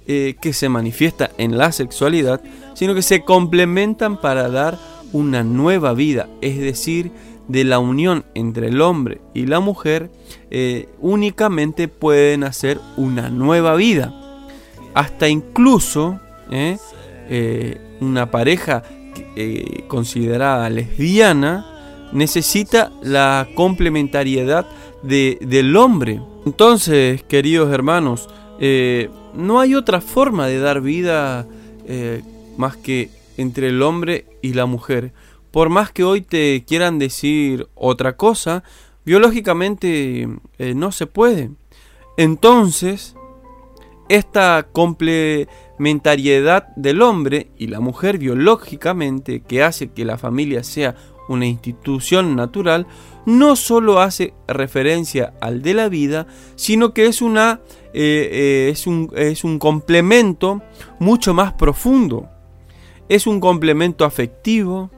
[0.08, 2.42] eh, que se manifiesta en la sexualidad,
[2.74, 4.80] sino que se complementan para dar
[5.14, 7.12] una nueva vida, es decir,
[7.48, 10.10] de la unión entre el hombre y la mujer,
[10.50, 14.12] eh, únicamente pueden hacer una nueva vida.
[14.96, 18.82] Hasta incluso eh, una pareja
[19.88, 24.66] considerada lesbiana necesita la complementariedad
[25.04, 26.20] de, del hombre.
[26.48, 28.28] Entonces, queridos hermanos,
[29.34, 31.48] no hay otra forma de dar vida
[31.86, 32.22] eh,
[32.58, 35.14] más que entre el hombre y la mujer.
[35.52, 38.64] Por más que hoy te quieran decir otra cosa,
[39.06, 40.30] biológicamente
[40.76, 41.50] no se puede.
[42.18, 43.16] Entonces,
[44.12, 50.96] esta complementariedad del hombre y la mujer biológicamente que hace que la familia sea
[51.32, 52.88] una institución natural,
[53.26, 57.62] no solo hace referencia al de la vida, sino que es, una,
[57.94, 60.62] eh, eh, es, un, es un complemento
[61.00, 62.30] mucho más profundo.
[63.10, 64.90] Es un complemento afectivo,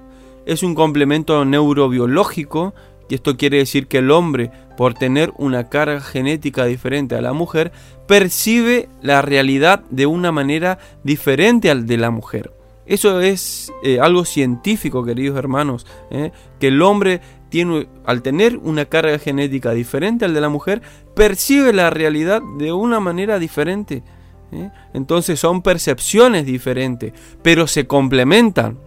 [0.45, 2.73] es un complemento neurobiológico,
[3.09, 7.33] y esto quiere decir que el hombre, por tener una carga genética diferente a la
[7.33, 7.71] mujer,
[8.07, 12.51] percibe la realidad de una manera diferente al de la mujer.
[12.85, 16.31] Eso es eh, algo científico, queridos hermanos, ¿eh?
[16.59, 20.81] que el hombre tiene, al tener una carga genética diferente al de la mujer,
[21.15, 24.03] percibe la realidad de una manera diferente.
[24.51, 24.69] ¿eh?
[24.93, 28.77] Entonces son percepciones diferentes, pero se complementan.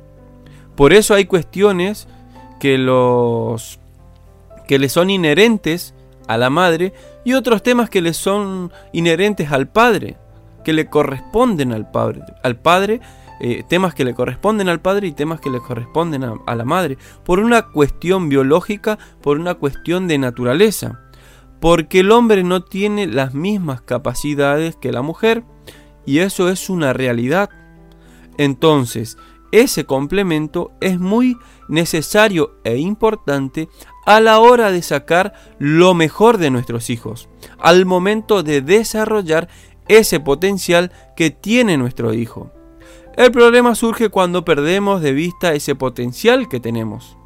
[0.75, 2.07] Por eso hay cuestiones
[2.61, 2.75] que
[4.67, 5.95] que le son inherentes
[6.27, 6.93] a la madre
[7.25, 10.17] y otros temas que le son inherentes al padre,
[10.65, 12.23] que le corresponden al padre.
[12.43, 13.01] Al padre
[13.41, 16.97] eh, temas que le corresponden al padre y temas que le corresponden a, la madre,
[17.25, 21.01] por una cuestión biológica, por una cuestión de naturaleza,
[21.61, 25.45] porque el hombre no tiene las mismas capacidades que la mujer,
[26.07, 27.51] y eso es una realidad.
[28.39, 29.19] Entonces,
[29.53, 33.69] ese complemento es muy necesario e importante
[34.05, 37.29] a la hora de sacar lo mejor de nuestros hijos,
[37.59, 39.49] al momento de desarrollar
[39.89, 42.53] ese potencial que tiene nuestro hijo.
[43.17, 47.17] El problema surge cuando perdemos de vista ese potencial que tenemos.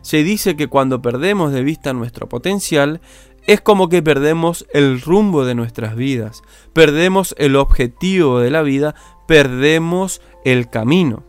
[0.00, 3.02] Se dice que cuando perdemos de vista nuestro potencial,
[3.46, 6.42] es como que perdemos el rumbo de nuestras vidas,
[6.72, 8.94] perdemos el objetivo de la vida,
[9.26, 11.22] perdemos el camino.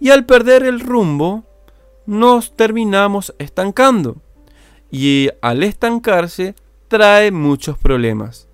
[0.00, 1.44] Y al perder el rumbo,
[2.06, 4.16] nos terminamos estancando.
[4.90, 6.54] Y al estancarse
[6.88, 8.48] trae muchos problemas.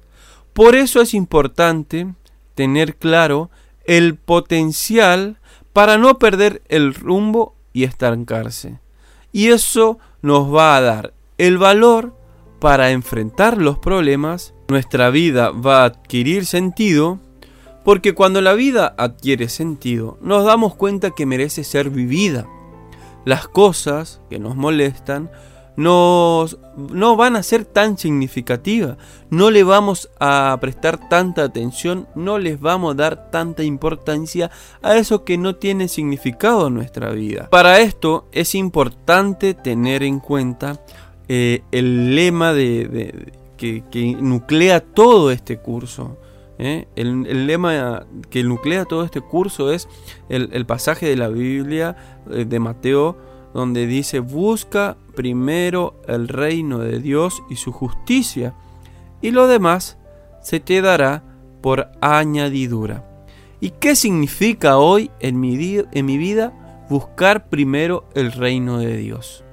[0.52, 2.12] Por eso es importante
[2.56, 3.50] tener claro
[3.86, 5.38] el potencial
[5.72, 8.78] para no perder el rumbo y estancarse.
[9.32, 12.16] Y eso nos va a dar el valor
[12.60, 14.54] para enfrentar los problemas.
[14.68, 17.18] Nuestra vida va a adquirir sentido
[17.84, 22.48] porque cuando la vida adquiere sentido nos damos cuenta que merece ser vivida
[23.24, 25.30] las cosas que nos molestan
[25.76, 28.96] no van a ser tan significativas,
[29.30, 34.50] no le vamos a prestar tanta atención, no les vamos a dar tanta importancia
[34.82, 37.48] a eso que no tiene significado en nuestra vida.
[37.50, 40.80] Para esto es importante tener en cuenta
[41.28, 46.18] eh, el lema de, que, nuclea todo este curso.
[46.58, 46.86] ¿eh?
[46.94, 49.88] El, lema que nuclea todo este curso es
[50.28, 51.96] el pasaje de la Biblia
[52.30, 58.54] eh, de Mateo donde dice busca primero el reino de Dios y su justicia
[59.22, 59.96] y lo demás
[60.42, 61.22] se te dará
[61.62, 63.08] por añadidura.
[63.60, 66.52] ¿Y qué significa hoy en mi, en mi vida
[66.88, 69.44] buscar primero el reino de Dios.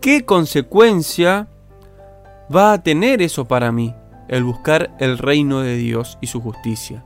[0.00, 1.48] ¿Qué consecuencia
[2.54, 3.94] va a tener eso para mí?
[4.28, 7.04] El buscar el reino de Dios y su justicia.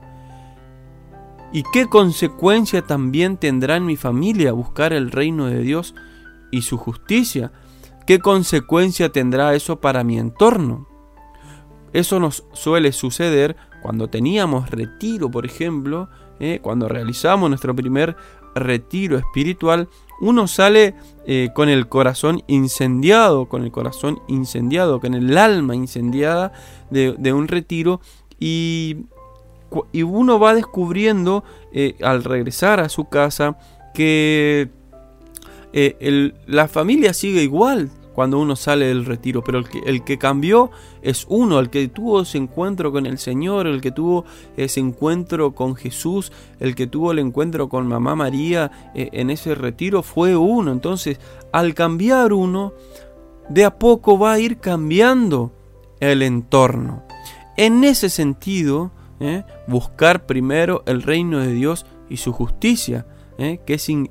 [1.53, 5.95] ¿Y qué consecuencia también tendrá en mi familia buscar el reino de Dios
[6.49, 7.51] y su justicia?
[8.07, 10.87] ¿Qué consecuencia tendrá eso para mi entorno?
[11.93, 16.59] Eso nos suele suceder cuando teníamos retiro, por ejemplo, ¿eh?
[16.61, 18.15] cuando realizamos nuestro primer
[18.55, 19.89] retiro espiritual,
[20.21, 20.95] uno sale
[21.25, 26.53] eh, con el corazón incendiado, con el corazón incendiado, con el alma incendiada
[26.89, 28.01] de, un retiro
[28.39, 29.05] y,
[29.91, 33.57] y, uno va descubriendo eh, al regresar a su casa
[33.93, 34.69] que
[36.47, 40.69] la familia sigue igual, cuando uno sale del retiro, pero el que, el que cambió
[41.01, 44.25] es uno, el que tuvo ese encuentro con el Señor, el que tuvo
[44.57, 49.55] ese encuentro con Jesús, el que tuvo el encuentro con Mamá María eh, en ese
[49.55, 50.71] retiro fue uno.
[50.71, 51.19] Entonces,
[51.51, 52.73] al cambiar uno,
[53.49, 55.51] de a poco va a ir cambiando
[55.99, 57.03] el entorno.
[57.57, 58.91] En ese sentido,
[59.21, 63.05] eh, buscar primero el reino de Dios y su justicia
[63.41, 63.59] ¿eh?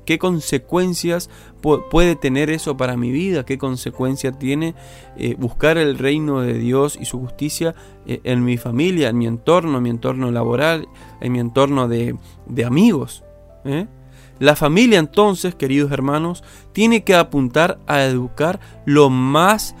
[0.05, 1.29] ¿Qué, consecuencias
[1.61, 3.45] puede tener eso para mi vida?
[3.45, 4.75] ¿Qué consecuencia tiene
[5.17, 9.27] eh, buscar el reino de Dios y su justicia eh, en mi familia, en mi
[9.27, 10.87] entorno, en mi entorno laboral,
[11.21, 12.15] en mi entorno de,
[12.47, 13.23] de amigos?
[14.39, 19.75] La familia entonces, queridos hermanos, tiene que apuntar a educar lo más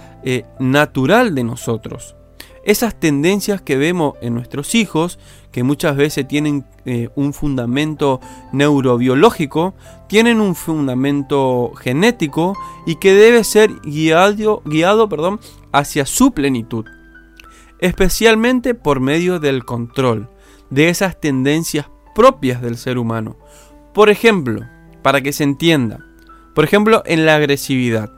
[0.59, 2.15] natural de nosotros.
[2.63, 5.17] Esas tendencias que vemos en nuestros hijos
[5.51, 8.21] que muchas veces tienen eh, un fundamento
[8.53, 9.73] neurobiológico,
[10.07, 12.55] tienen un fundamento genético
[12.85, 15.39] y que debe ser guiado, guiado perdón,
[15.71, 16.85] hacia su plenitud,
[17.79, 20.29] especialmente por medio del control
[20.69, 23.37] de esas tendencias propias del ser humano.
[23.93, 24.61] Por ejemplo,
[25.01, 26.05] para que se entienda,
[26.53, 28.11] por ejemplo, en la agresividad.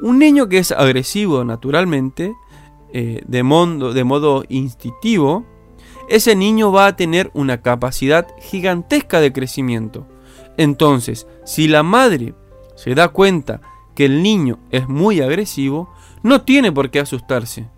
[0.00, 2.34] Un niño que es agresivo naturalmente,
[2.98, 3.42] eh, de,
[3.92, 5.44] de modo instintivo,
[6.08, 10.06] ese niño va a tener una capacidad gigantesca de crecimiento.
[10.56, 12.32] Entonces, si la madre
[12.74, 13.60] se da cuenta
[13.94, 15.92] que el niño es muy agresivo,
[16.22, 17.68] no tiene por qué asustarse.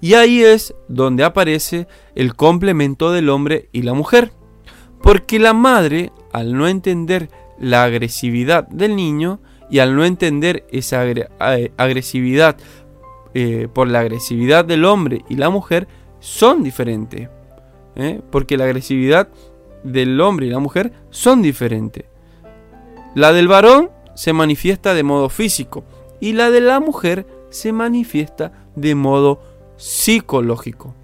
[0.00, 4.30] Y ahí es donde aparece el complemento del hombre y la mujer.
[5.02, 11.04] Porque la madre, al no entender la agresividad del niño y al no entender esa
[11.76, 12.56] agresividad
[13.38, 15.88] eh, por la agresividad del hombre y la mujer,
[16.20, 17.28] son diferentes.
[17.96, 18.20] ¿eh?
[18.30, 19.28] porque la agresividad
[19.82, 22.04] del hombre y la mujer son diferentes.
[23.14, 25.84] La del varón se manifiesta de modo físico
[26.18, 29.42] y la de la mujer se manifiesta de modo
[29.76, 30.94] psicológico.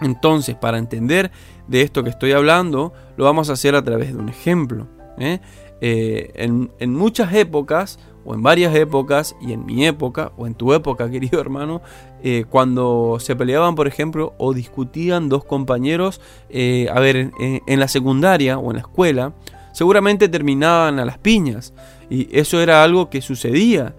[0.00, 1.30] Entonces, para entender
[1.68, 4.88] de esto que estoy hablando, lo vamos a hacer a través de un ejemplo.
[5.18, 5.40] ¿eh?
[5.80, 11.08] En, muchas épocas o en varias épocas, y en mi época, o en tu época,
[11.10, 11.80] querido hermano,
[12.22, 16.20] eh, cuando se peleaban, por ejemplo, o discutían dos compañeros,
[16.50, 19.32] eh, a ver, en, la secundaria o en la escuela,
[19.72, 21.72] seguramente terminaban a las piñas,
[22.10, 23.94] y eso era algo que sucedía.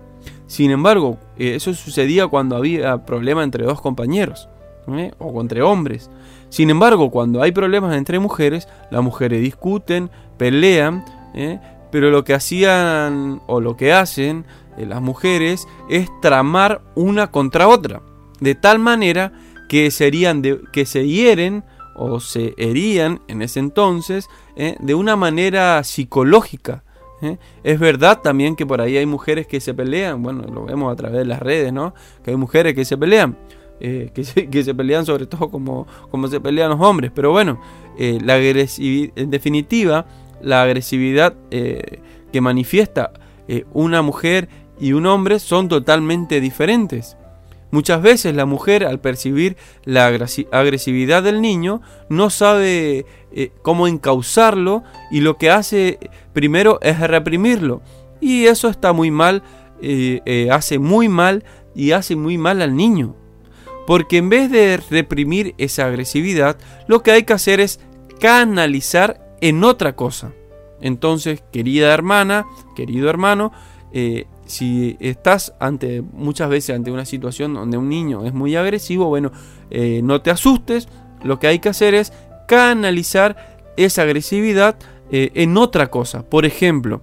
[0.45, 4.49] Sin embargo, eh, eso sucedía cuando había problema entre dos compañeros,
[5.19, 6.09] o entre hombres.
[6.49, 11.03] Sin embargo, cuando hay problemas entre mujeres, las mujeres discuten, pelean,
[11.91, 14.45] pero lo que hacían o lo que hacen
[14.77, 18.01] eh, las mujeres es tramar una contra otra,
[18.39, 19.33] de tal manera
[19.67, 21.63] que, serían de, que se hieren
[21.95, 26.83] o se herían en ese entonces eh, de una manera psicológica.
[27.23, 27.37] Eh.
[27.63, 30.95] Es verdad también que por ahí hay mujeres que se pelean, bueno, lo vemos a
[30.95, 31.95] través de las redes, ¿no?
[32.23, 33.35] Que hay mujeres que se pelean,
[33.79, 37.59] que, se, que, se, pelean sobre todo como, como se pelean los hombres, pero bueno,
[37.97, 40.05] la agresividad, en definitiva,
[40.41, 43.11] la agresividad eh, que manifiesta
[43.47, 47.17] eh, una mujer y un hombre son totalmente diferentes.
[47.71, 54.83] Muchas veces la mujer al percibir la agresividad del niño no sabe eh, cómo encauzarlo
[55.11, 55.99] y lo que hace
[56.31, 57.81] primero es reprimirlo.
[58.21, 59.43] Y eso está muy mal,
[60.49, 61.43] hace muy mal
[61.75, 63.15] y hace muy mal al niño.
[63.85, 66.57] Porque en vez de reprimir esa agresividad,
[66.87, 67.79] lo que hay que hacer es
[68.19, 70.31] canalizar en otra cosa.
[70.81, 73.51] Entonces, querida hermana, querido hermano,
[73.91, 79.07] eh, si estás ante muchas veces ante una situación donde un niño es muy agresivo,
[79.07, 79.31] bueno,
[79.69, 80.87] eh, no te asustes.
[81.23, 82.13] Lo que hay que hacer es
[82.47, 84.77] canalizar esa agresividad
[85.11, 86.23] eh, en otra cosa.
[86.23, 87.01] Por ejemplo,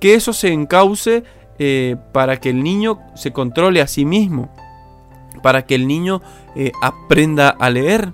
[0.00, 1.24] que eso se encauce
[2.10, 4.52] para que el niño se controle a sí mismo,
[5.44, 6.20] para que el niño
[6.82, 8.12] aprenda a leer,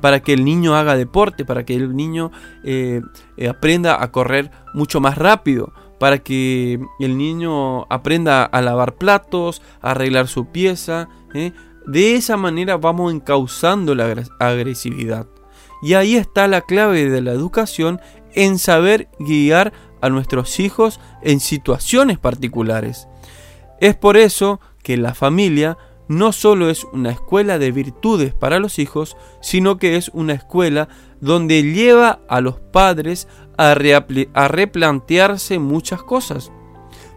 [0.00, 2.30] para que el niño haga deporte, para que el niño
[2.64, 3.02] eh,
[3.36, 9.62] eh, aprenda a correr mucho más rápido, para que el niño aprenda a lavar platos,
[9.82, 11.08] a arreglar su pieza.
[11.34, 11.52] ¿eh?
[11.86, 15.26] De esa manera vamos encauzando la agresividad.
[15.82, 18.00] Y ahí está la clave de la educación
[18.34, 23.08] en saber guiar a nuestros hijos en situaciones particulares.
[23.80, 25.78] Es por eso que la familia
[26.10, 30.88] no solo es una escuela de virtudes para los hijos, sino que es una escuela
[31.20, 36.50] donde lleva a los padres a, replantearse muchas cosas.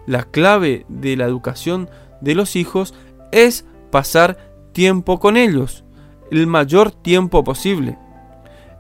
[0.06, 1.90] La clave de la educación
[2.22, 2.94] de los hijos
[3.32, 5.84] es pasar tiempo con ellos,
[6.30, 7.98] el mayor tiempo posible.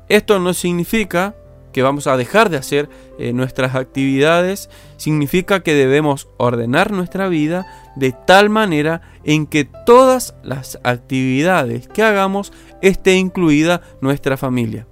[0.09, 1.33] Esto no significa
[1.71, 2.87] que vamos a dejar de hacer
[3.17, 10.35] eh, nuestras actividades, significa que debemos ordenar nuestra vida de tal manera en que todas
[10.43, 14.87] las actividades que hagamos esté incluida nuestra familia,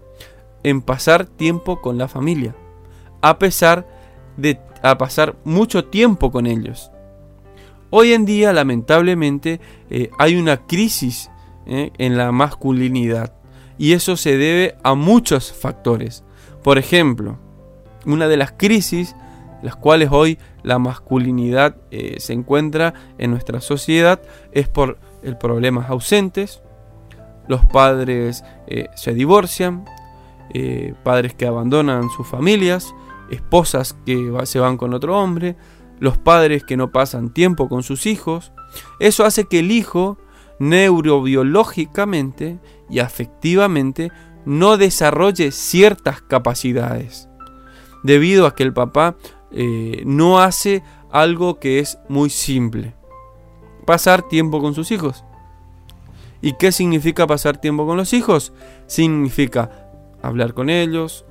[0.64, 2.56] en pasar tiempo con la familia,
[3.22, 3.88] a pesar
[4.38, 6.92] de a pasar mucho tiempo con ellos.
[7.90, 11.30] Hoy en día, lamentablemente, eh, hay una crisis
[11.66, 13.34] eh, en la masculinidad
[13.78, 16.24] y eso se debe a muchos factores.
[16.64, 17.38] Por ejemplo,
[18.06, 19.16] una de las crisis
[19.62, 25.90] las cuales hoy la masculinidad eh, se encuentra en nuestra sociedad es por el problemas
[25.90, 26.62] ausentes,
[27.48, 28.44] los padres
[28.96, 29.86] se divorcian,
[31.04, 32.94] padres que abandonan sus familias,
[33.30, 35.56] esposas que se van con otro hombre,
[36.00, 38.52] los padres que no pasan tiempo con sus hijos.
[39.00, 40.18] Eso hace que el hijo
[40.60, 42.60] neurobiológicamente
[42.90, 44.12] y afectivamente
[44.46, 47.30] no desarrolle ciertas capacidades,
[48.04, 49.16] debido a que el papá
[49.54, 52.94] eh, no hace algo que es muy simple,
[53.86, 55.24] pasar tiempo con sus hijos.
[56.42, 58.54] ¿Y qué significa pasar tiempo con los hijos?
[58.88, 59.90] Significa
[60.22, 61.26] hablar con ellos,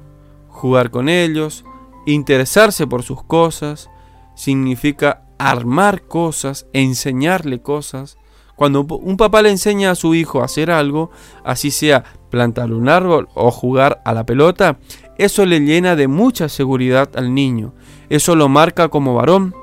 [0.49, 1.65] jugar con ellos,
[2.07, 3.91] interesarse por sus cosas,
[4.35, 8.19] significa armar cosas, enseñarle cosas.
[8.57, 11.11] Cuando un papá le enseña a su hijo a hacer algo,
[11.45, 14.79] así sea plantar un árbol o jugar a la pelota,
[15.19, 17.75] eso le llena de mucha seguridad al niño.
[18.11, 19.55] Eso lo marca como varón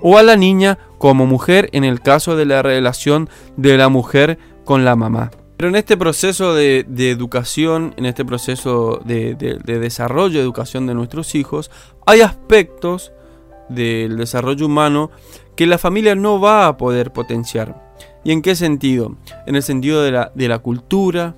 [0.00, 4.38] o a la niña como mujer en el caso de la relación de la mujer
[4.64, 5.30] con la mamá.
[5.58, 10.94] Pero en este proceso de, educación, en este proceso de, de desarrollo de educación de
[10.94, 11.70] nuestros hijos,
[12.06, 13.12] hay aspectos
[13.68, 15.10] del desarrollo humano
[15.56, 17.86] que la familia no va a poder potenciar.
[18.22, 19.16] ¿Y en qué sentido?
[19.46, 21.34] En el sentido de la, de la cultura,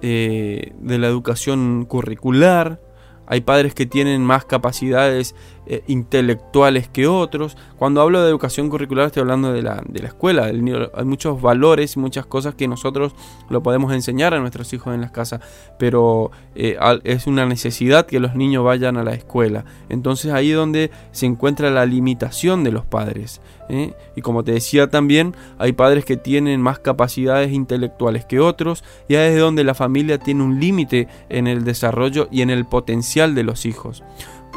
[0.00, 2.80] eh, de la educación curricular,
[3.28, 5.34] hay padres que tienen más capacidades
[5.66, 7.58] eh, intelectuales que otros.
[7.76, 10.44] Cuando hablo de educación curricular estoy hablando de la, de la escuela.
[10.46, 13.14] hay muchos valores y muchas cosas que nosotros
[13.50, 15.40] lo podemos enseñar a nuestros hijos en las casas,
[15.78, 19.66] pero eh, es una necesidad que los niños vayan a la escuela.
[19.90, 23.42] Entonces ahí es donde se encuentra la limitación de los padres.
[23.68, 23.92] ¿eh?
[24.16, 29.16] Y como te decía también, hay padres que tienen más capacidades intelectuales que otros, y
[29.16, 33.17] ahí es donde la familia tiene un límite en el desarrollo y en el potencial
[33.26, 34.04] de los hijos.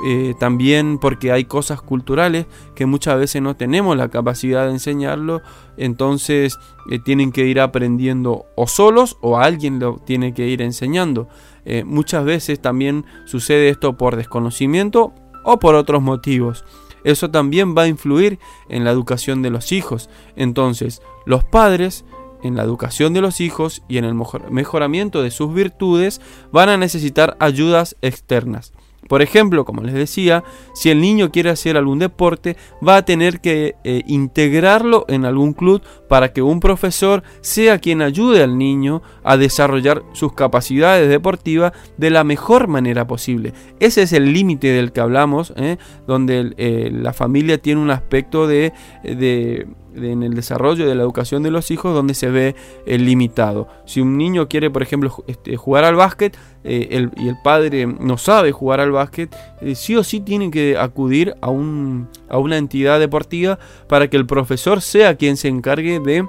[0.03, 5.41] Eh, también porque hay cosas culturales que muchas veces no tenemos la capacidad de enseñarlo,
[5.77, 6.57] entonces
[6.89, 11.27] eh, tienen que ir aprendiendo o solos o alguien lo tiene que ir enseñando.
[11.65, 16.65] Eh, muchas veces también sucede esto por desconocimiento o por otros motivos.
[17.03, 18.39] Eso también va a influir
[18.69, 20.09] en la educación de los hijos.
[20.35, 22.05] Entonces, los padres
[22.43, 24.15] en la educación de los hijos y en el
[24.49, 26.21] mejoramiento de sus virtudes
[26.51, 28.73] van a necesitar ayudas externas.
[29.11, 32.55] Por ejemplo, como les decía, si el niño quiere hacer algún deporte,
[32.87, 38.01] va a tener que eh, integrarlo en algún club para que un profesor sea quien
[38.01, 43.53] ayude al niño a desarrollar sus capacidades deportivas de la mejor manera posible.
[43.81, 45.75] Ese es el límite del que hablamos, ¿eh?
[46.07, 48.71] donde eh, la familia tiene un aspecto de,
[49.95, 53.67] en el desarrollo de la educación de los hijos donde se ve limitado.
[53.85, 58.17] Si un niño quiere, por ejemplo, este, jugar al básquet, eh, y el padre no
[58.17, 62.57] sabe jugar al básquet, eh, sí o sí tiene que acudir a, un, a una
[62.57, 66.27] entidad deportiva para que el profesor sea quien se encargue de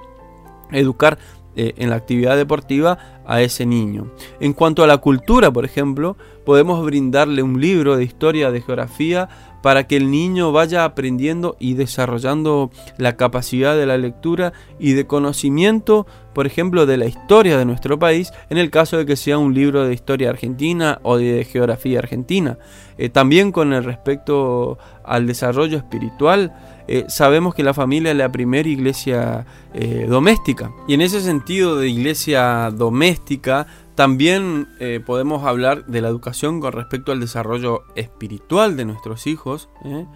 [0.73, 1.19] educar
[1.55, 4.11] eh, en la actividad deportiva a ese niño.
[4.41, 9.29] En cuanto a la cultura, por ejemplo, podemos brindarle un libro de historia, de geografía,
[9.63, 15.07] para que el niño vaya aprendiendo y desarrollando la capacidad de la lectura y de
[15.07, 19.39] conocimiento, por ejemplo, de la historia de nuestro país, en el caso de que sea
[19.39, 22.59] un libro de historia argentina o de geografía argentina.
[22.99, 26.53] Eh, también con el respecto al desarrollo espiritual,
[26.89, 30.73] eh, sabemos que la familia es la primera iglesia eh, doméstica.
[30.89, 36.73] Y en ese sentido de iglesia doméstica, También eh, podemos hablar de la educación con
[36.73, 40.07] respecto al desarrollo espiritual de nuestros hijos, ¿eh?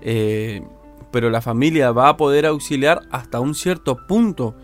[0.00, 0.62] Eh,
[1.10, 4.54] pero la familia va a poder auxiliar hasta un cierto punto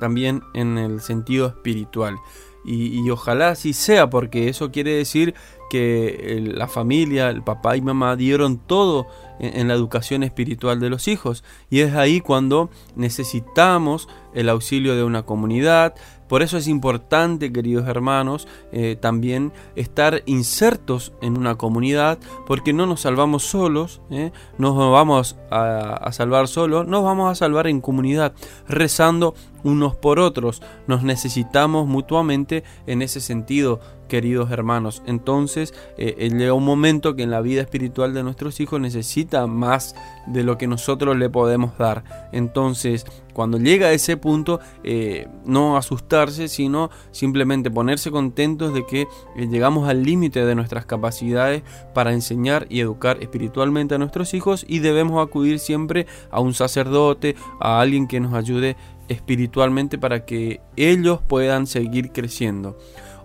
[0.00, 2.16] también en el sentido espiritual.
[2.64, 5.34] Y, ojalá así sea, porque eso quiere decir
[5.70, 9.06] que la familia, el papá y mamá dieron todo
[9.38, 11.42] en, la educación espiritual de los hijos.
[11.70, 15.94] Y es ahí cuando necesitamos el auxilio de una comunidad,
[16.30, 22.86] por eso es importante, queridos hermanos, eh, también estar insertos en una comunidad, porque no
[22.86, 27.80] nos salvamos solos, eh, no nos vamos a, salvar solos, nos vamos a salvar en
[27.80, 28.32] comunidad,
[28.68, 30.62] rezando unos por otros.
[30.86, 33.80] Nos necesitamos mutuamente en ese sentido
[34.10, 35.02] queridos hermanos.
[35.06, 39.46] Entonces eh, eh, llega un momento que en la vida espiritual de nuestros hijos necesita
[39.46, 39.94] más
[40.26, 42.28] de lo que nosotros le podemos dar.
[42.32, 49.06] Entonces, cuando llega a ese punto, eh, no asustarse, sino simplemente ponerse contentos de que
[49.36, 51.62] llegamos al límite de nuestras capacidades
[51.94, 57.36] para enseñar y educar espiritualmente a nuestros hijos y debemos acudir siempre a un sacerdote,
[57.60, 58.76] a alguien que nos ayude
[59.10, 62.78] espiritualmente para que ellos puedan seguir creciendo.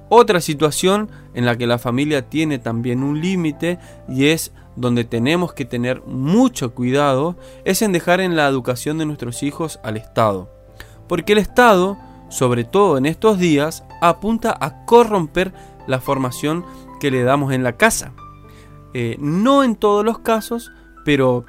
[0.10, 3.80] Otra situación en la que la familia tiene también un límite
[4.10, 9.06] y es donde tenemos que tener mucho cuidado es en dejar en la educación de
[9.06, 10.50] nuestros hijos al Estado.
[11.08, 11.98] Porque el Estado,
[12.30, 15.54] sobre todo en estos días, apunta a corromper
[15.88, 16.66] la formación
[17.00, 18.12] que le damos en la casa.
[18.96, 20.72] Eh, no en todos los casos,
[21.04, 21.46] pero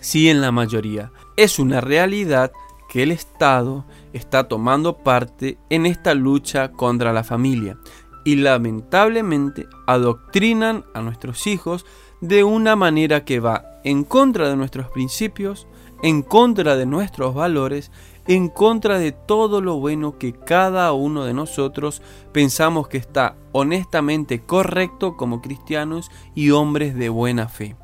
[0.00, 1.12] sí en la mayoría.
[1.36, 2.52] Es una realidad
[2.92, 7.78] que el Estado está tomando parte en esta lucha contra la familia
[8.22, 11.86] y lamentablemente adoctrinan a nuestros hijos
[12.20, 15.66] de una manera que va en contra de nuestros principios,
[16.02, 17.90] en contra de nuestros valores,
[18.26, 24.42] en contra de todo lo bueno que cada uno de nosotros pensamos que está honestamente
[24.42, 27.74] correcto como cristianos y hombres de buena fe.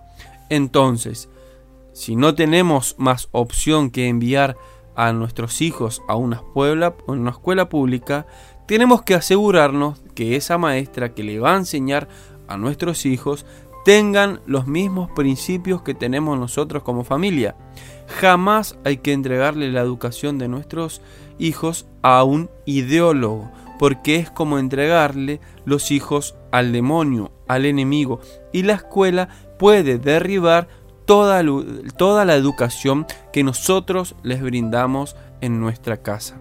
[0.50, 1.30] Entonces,
[1.94, 4.59] si no tenemos más opción que enviar
[4.99, 8.26] a nuestros hijos a una escuela, una escuela pública,
[8.66, 12.09] tenemos que asegurarnos que esa maestra que le va a enseñar
[12.49, 13.46] a nuestros hijos
[13.84, 17.55] tengan los mismos principios que tenemos nosotros como familia.
[18.09, 21.01] Jamás hay que entregarle la educación de nuestros
[21.38, 28.18] hijos a un ideólogo, porque es como entregarle los hijos al demonio, al enemigo,
[28.53, 29.28] y la escuela
[29.61, 30.66] puede derribar
[31.09, 36.36] toda, la educación que nosotros les brindamos en nuestra casa.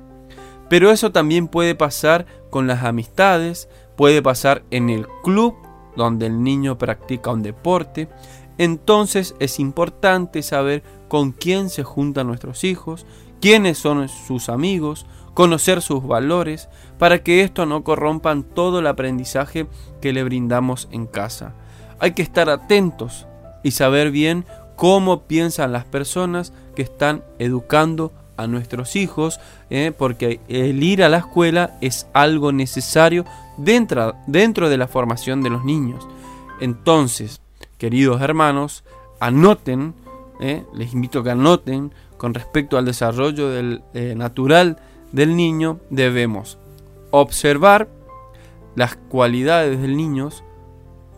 [0.70, 5.55] Pero eso también puede pasar con las amistades, puede pasar en el club
[5.95, 8.09] donde el niño practica un deporte.
[8.57, 13.05] Entonces es importante saber con quién se juntan nuestros hijos,
[13.39, 16.68] quiénes son sus amigos, conocer sus valores,
[16.99, 19.68] para que esto no corrompan todo el aprendizaje
[20.01, 21.53] que le brindamos en casa.
[21.99, 23.28] Hay que estar atentos
[23.63, 24.45] y saber bien
[24.78, 29.39] cómo piensan las personas que están educando a nuestros hijos,
[29.71, 29.91] ¿eh?
[29.97, 33.25] porque el ir a la escuela es algo necesario
[33.57, 36.07] dentro, dentro de la formación de los niños.
[36.61, 37.41] Entonces,
[37.80, 38.84] queridos hermanos,
[39.19, 39.95] anoten,
[40.39, 40.63] ¿eh?
[40.75, 44.78] les invito a que anoten con respecto al desarrollo del, eh, natural
[45.11, 46.59] del niño, debemos
[47.09, 47.89] observar
[48.75, 50.43] las cualidades del niños,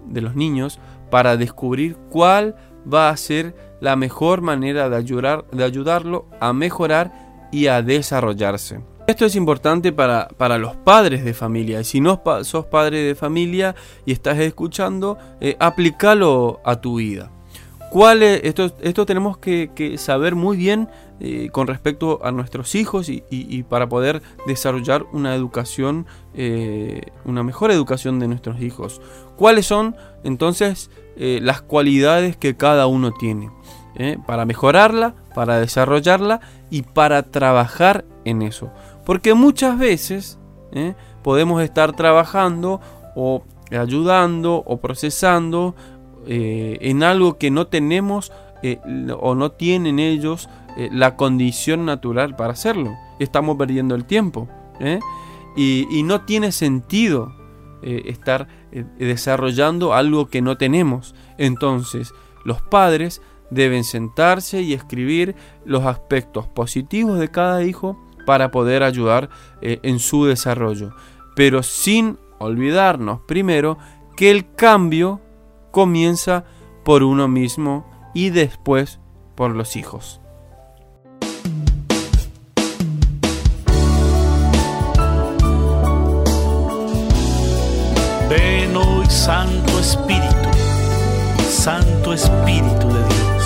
[0.06, 0.80] de los niños,
[1.10, 2.56] para descubrir cuál
[2.92, 8.82] va a ser la mejor manera de, ayudar, de ayudarlo a mejorar y a desarrollarse.
[9.08, 11.84] Esto es importante para, para los padres de familia.
[11.84, 13.76] Si no sos padre de familia
[14.06, 17.32] y estás escuchando, eh, aplícalo a tu vida.
[17.90, 23.64] ¿Cuál esto, esto tenemos que, saber muy bien eh, con respecto a nuestros hijos y,
[23.64, 29.02] para poder desarrollar una educación, eh, una mejor educación de nuestros hijos.
[29.38, 33.52] ¿Cuáles son entonces eh, las cualidades que cada uno tiene?
[34.26, 36.40] Para mejorarla, para desarrollarla
[36.70, 38.72] y para trabajar en eso.
[39.06, 40.40] Porque muchas veces
[41.22, 42.80] podemos estar trabajando
[43.16, 45.76] o ayudando o procesando
[46.28, 48.80] eh, en algo que no tenemos eh,
[49.20, 52.96] o no tienen ellos eh, la condición natural para hacerlo.
[53.20, 54.48] Estamos perdiendo el tiempo.
[55.58, 57.34] Y, no tiene sentido
[57.82, 58.48] estar
[58.98, 61.16] desarrollando algo que no tenemos.
[61.38, 62.14] Entonces,
[62.44, 69.30] los padres deben sentarse y escribir los aspectos positivos de cada hijo para poder ayudar
[69.62, 70.94] en su desarrollo.
[71.36, 73.78] Pero sin olvidarnos primero
[74.16, 75.22] que el cambio
[75.72, 76.46] comienza
[76.84, 79.00] por uno mismo y después
[79.36, 80.22] por los hijos.
[88.42, 90.50] Hoy, Santo Espíritu,
[91.50, 93.44] Santo Espíritu de Dios.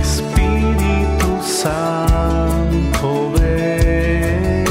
[0.00, 4.64] Espíritu Santo, ven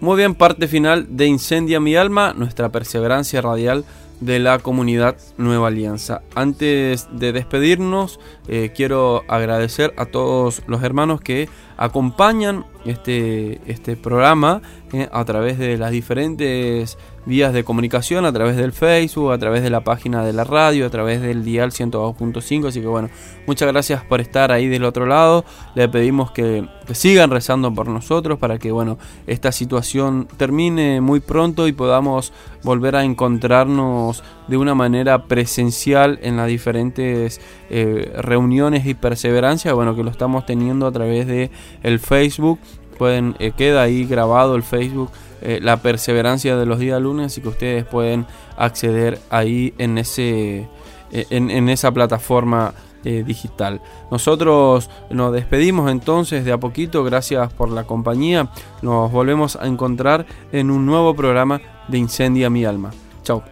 [0.00, 3.84] Muy bien, parte final de Incendia mi alma, nuestra perseverancia radial
[4.20, 6.22] de la comunidad Nueva Alianza.
[6.34, 14.60] Antes de despedirnos, eh, quiero agradecer a todos los hermanos que acompañan este, este programa
[14.92, 19.62] eh, a través de las diferentes vías de comunicación, a través del Facebook, a través
[19.62, 22.68] de la página de la radio, a través del dial 102.5.
[22.68, 23.08] Así que bueno,
[23.46, 25.44] muchas gracias por estar ahí del otro lado.
[25.74, 31.66] Le pedimos que, sigan rezando por nosotros para que bueno, esta situación termine muy pronto
[31.66, 38.92] y podamos volver a encontrarnos de una manera presencial en las diferentes eh, reuniones y
[38.92, 41.50] perseverancia, bueno, que lo estamos teniendo a través de
[41.82, 42.58] el Facebook.
[42.98, 45.10] Pueden, eh, queda ahí grabado el Facebook,
[45.42, 50.68] eh, la perseverancia de los días lunes, y que ustedes pueden acceder ahí en ese,
[51.10, 53.82] eh, en, esa plataforma digital.
[54.10, 58.48] Nosotros nos despedimos entonces de a poquito, gracias por la compañía.
[58.80, 62.92] Nos volvemos a encontrar en un nuevo programa de Incendia mi alma.
[63.22, 63.44] Chao.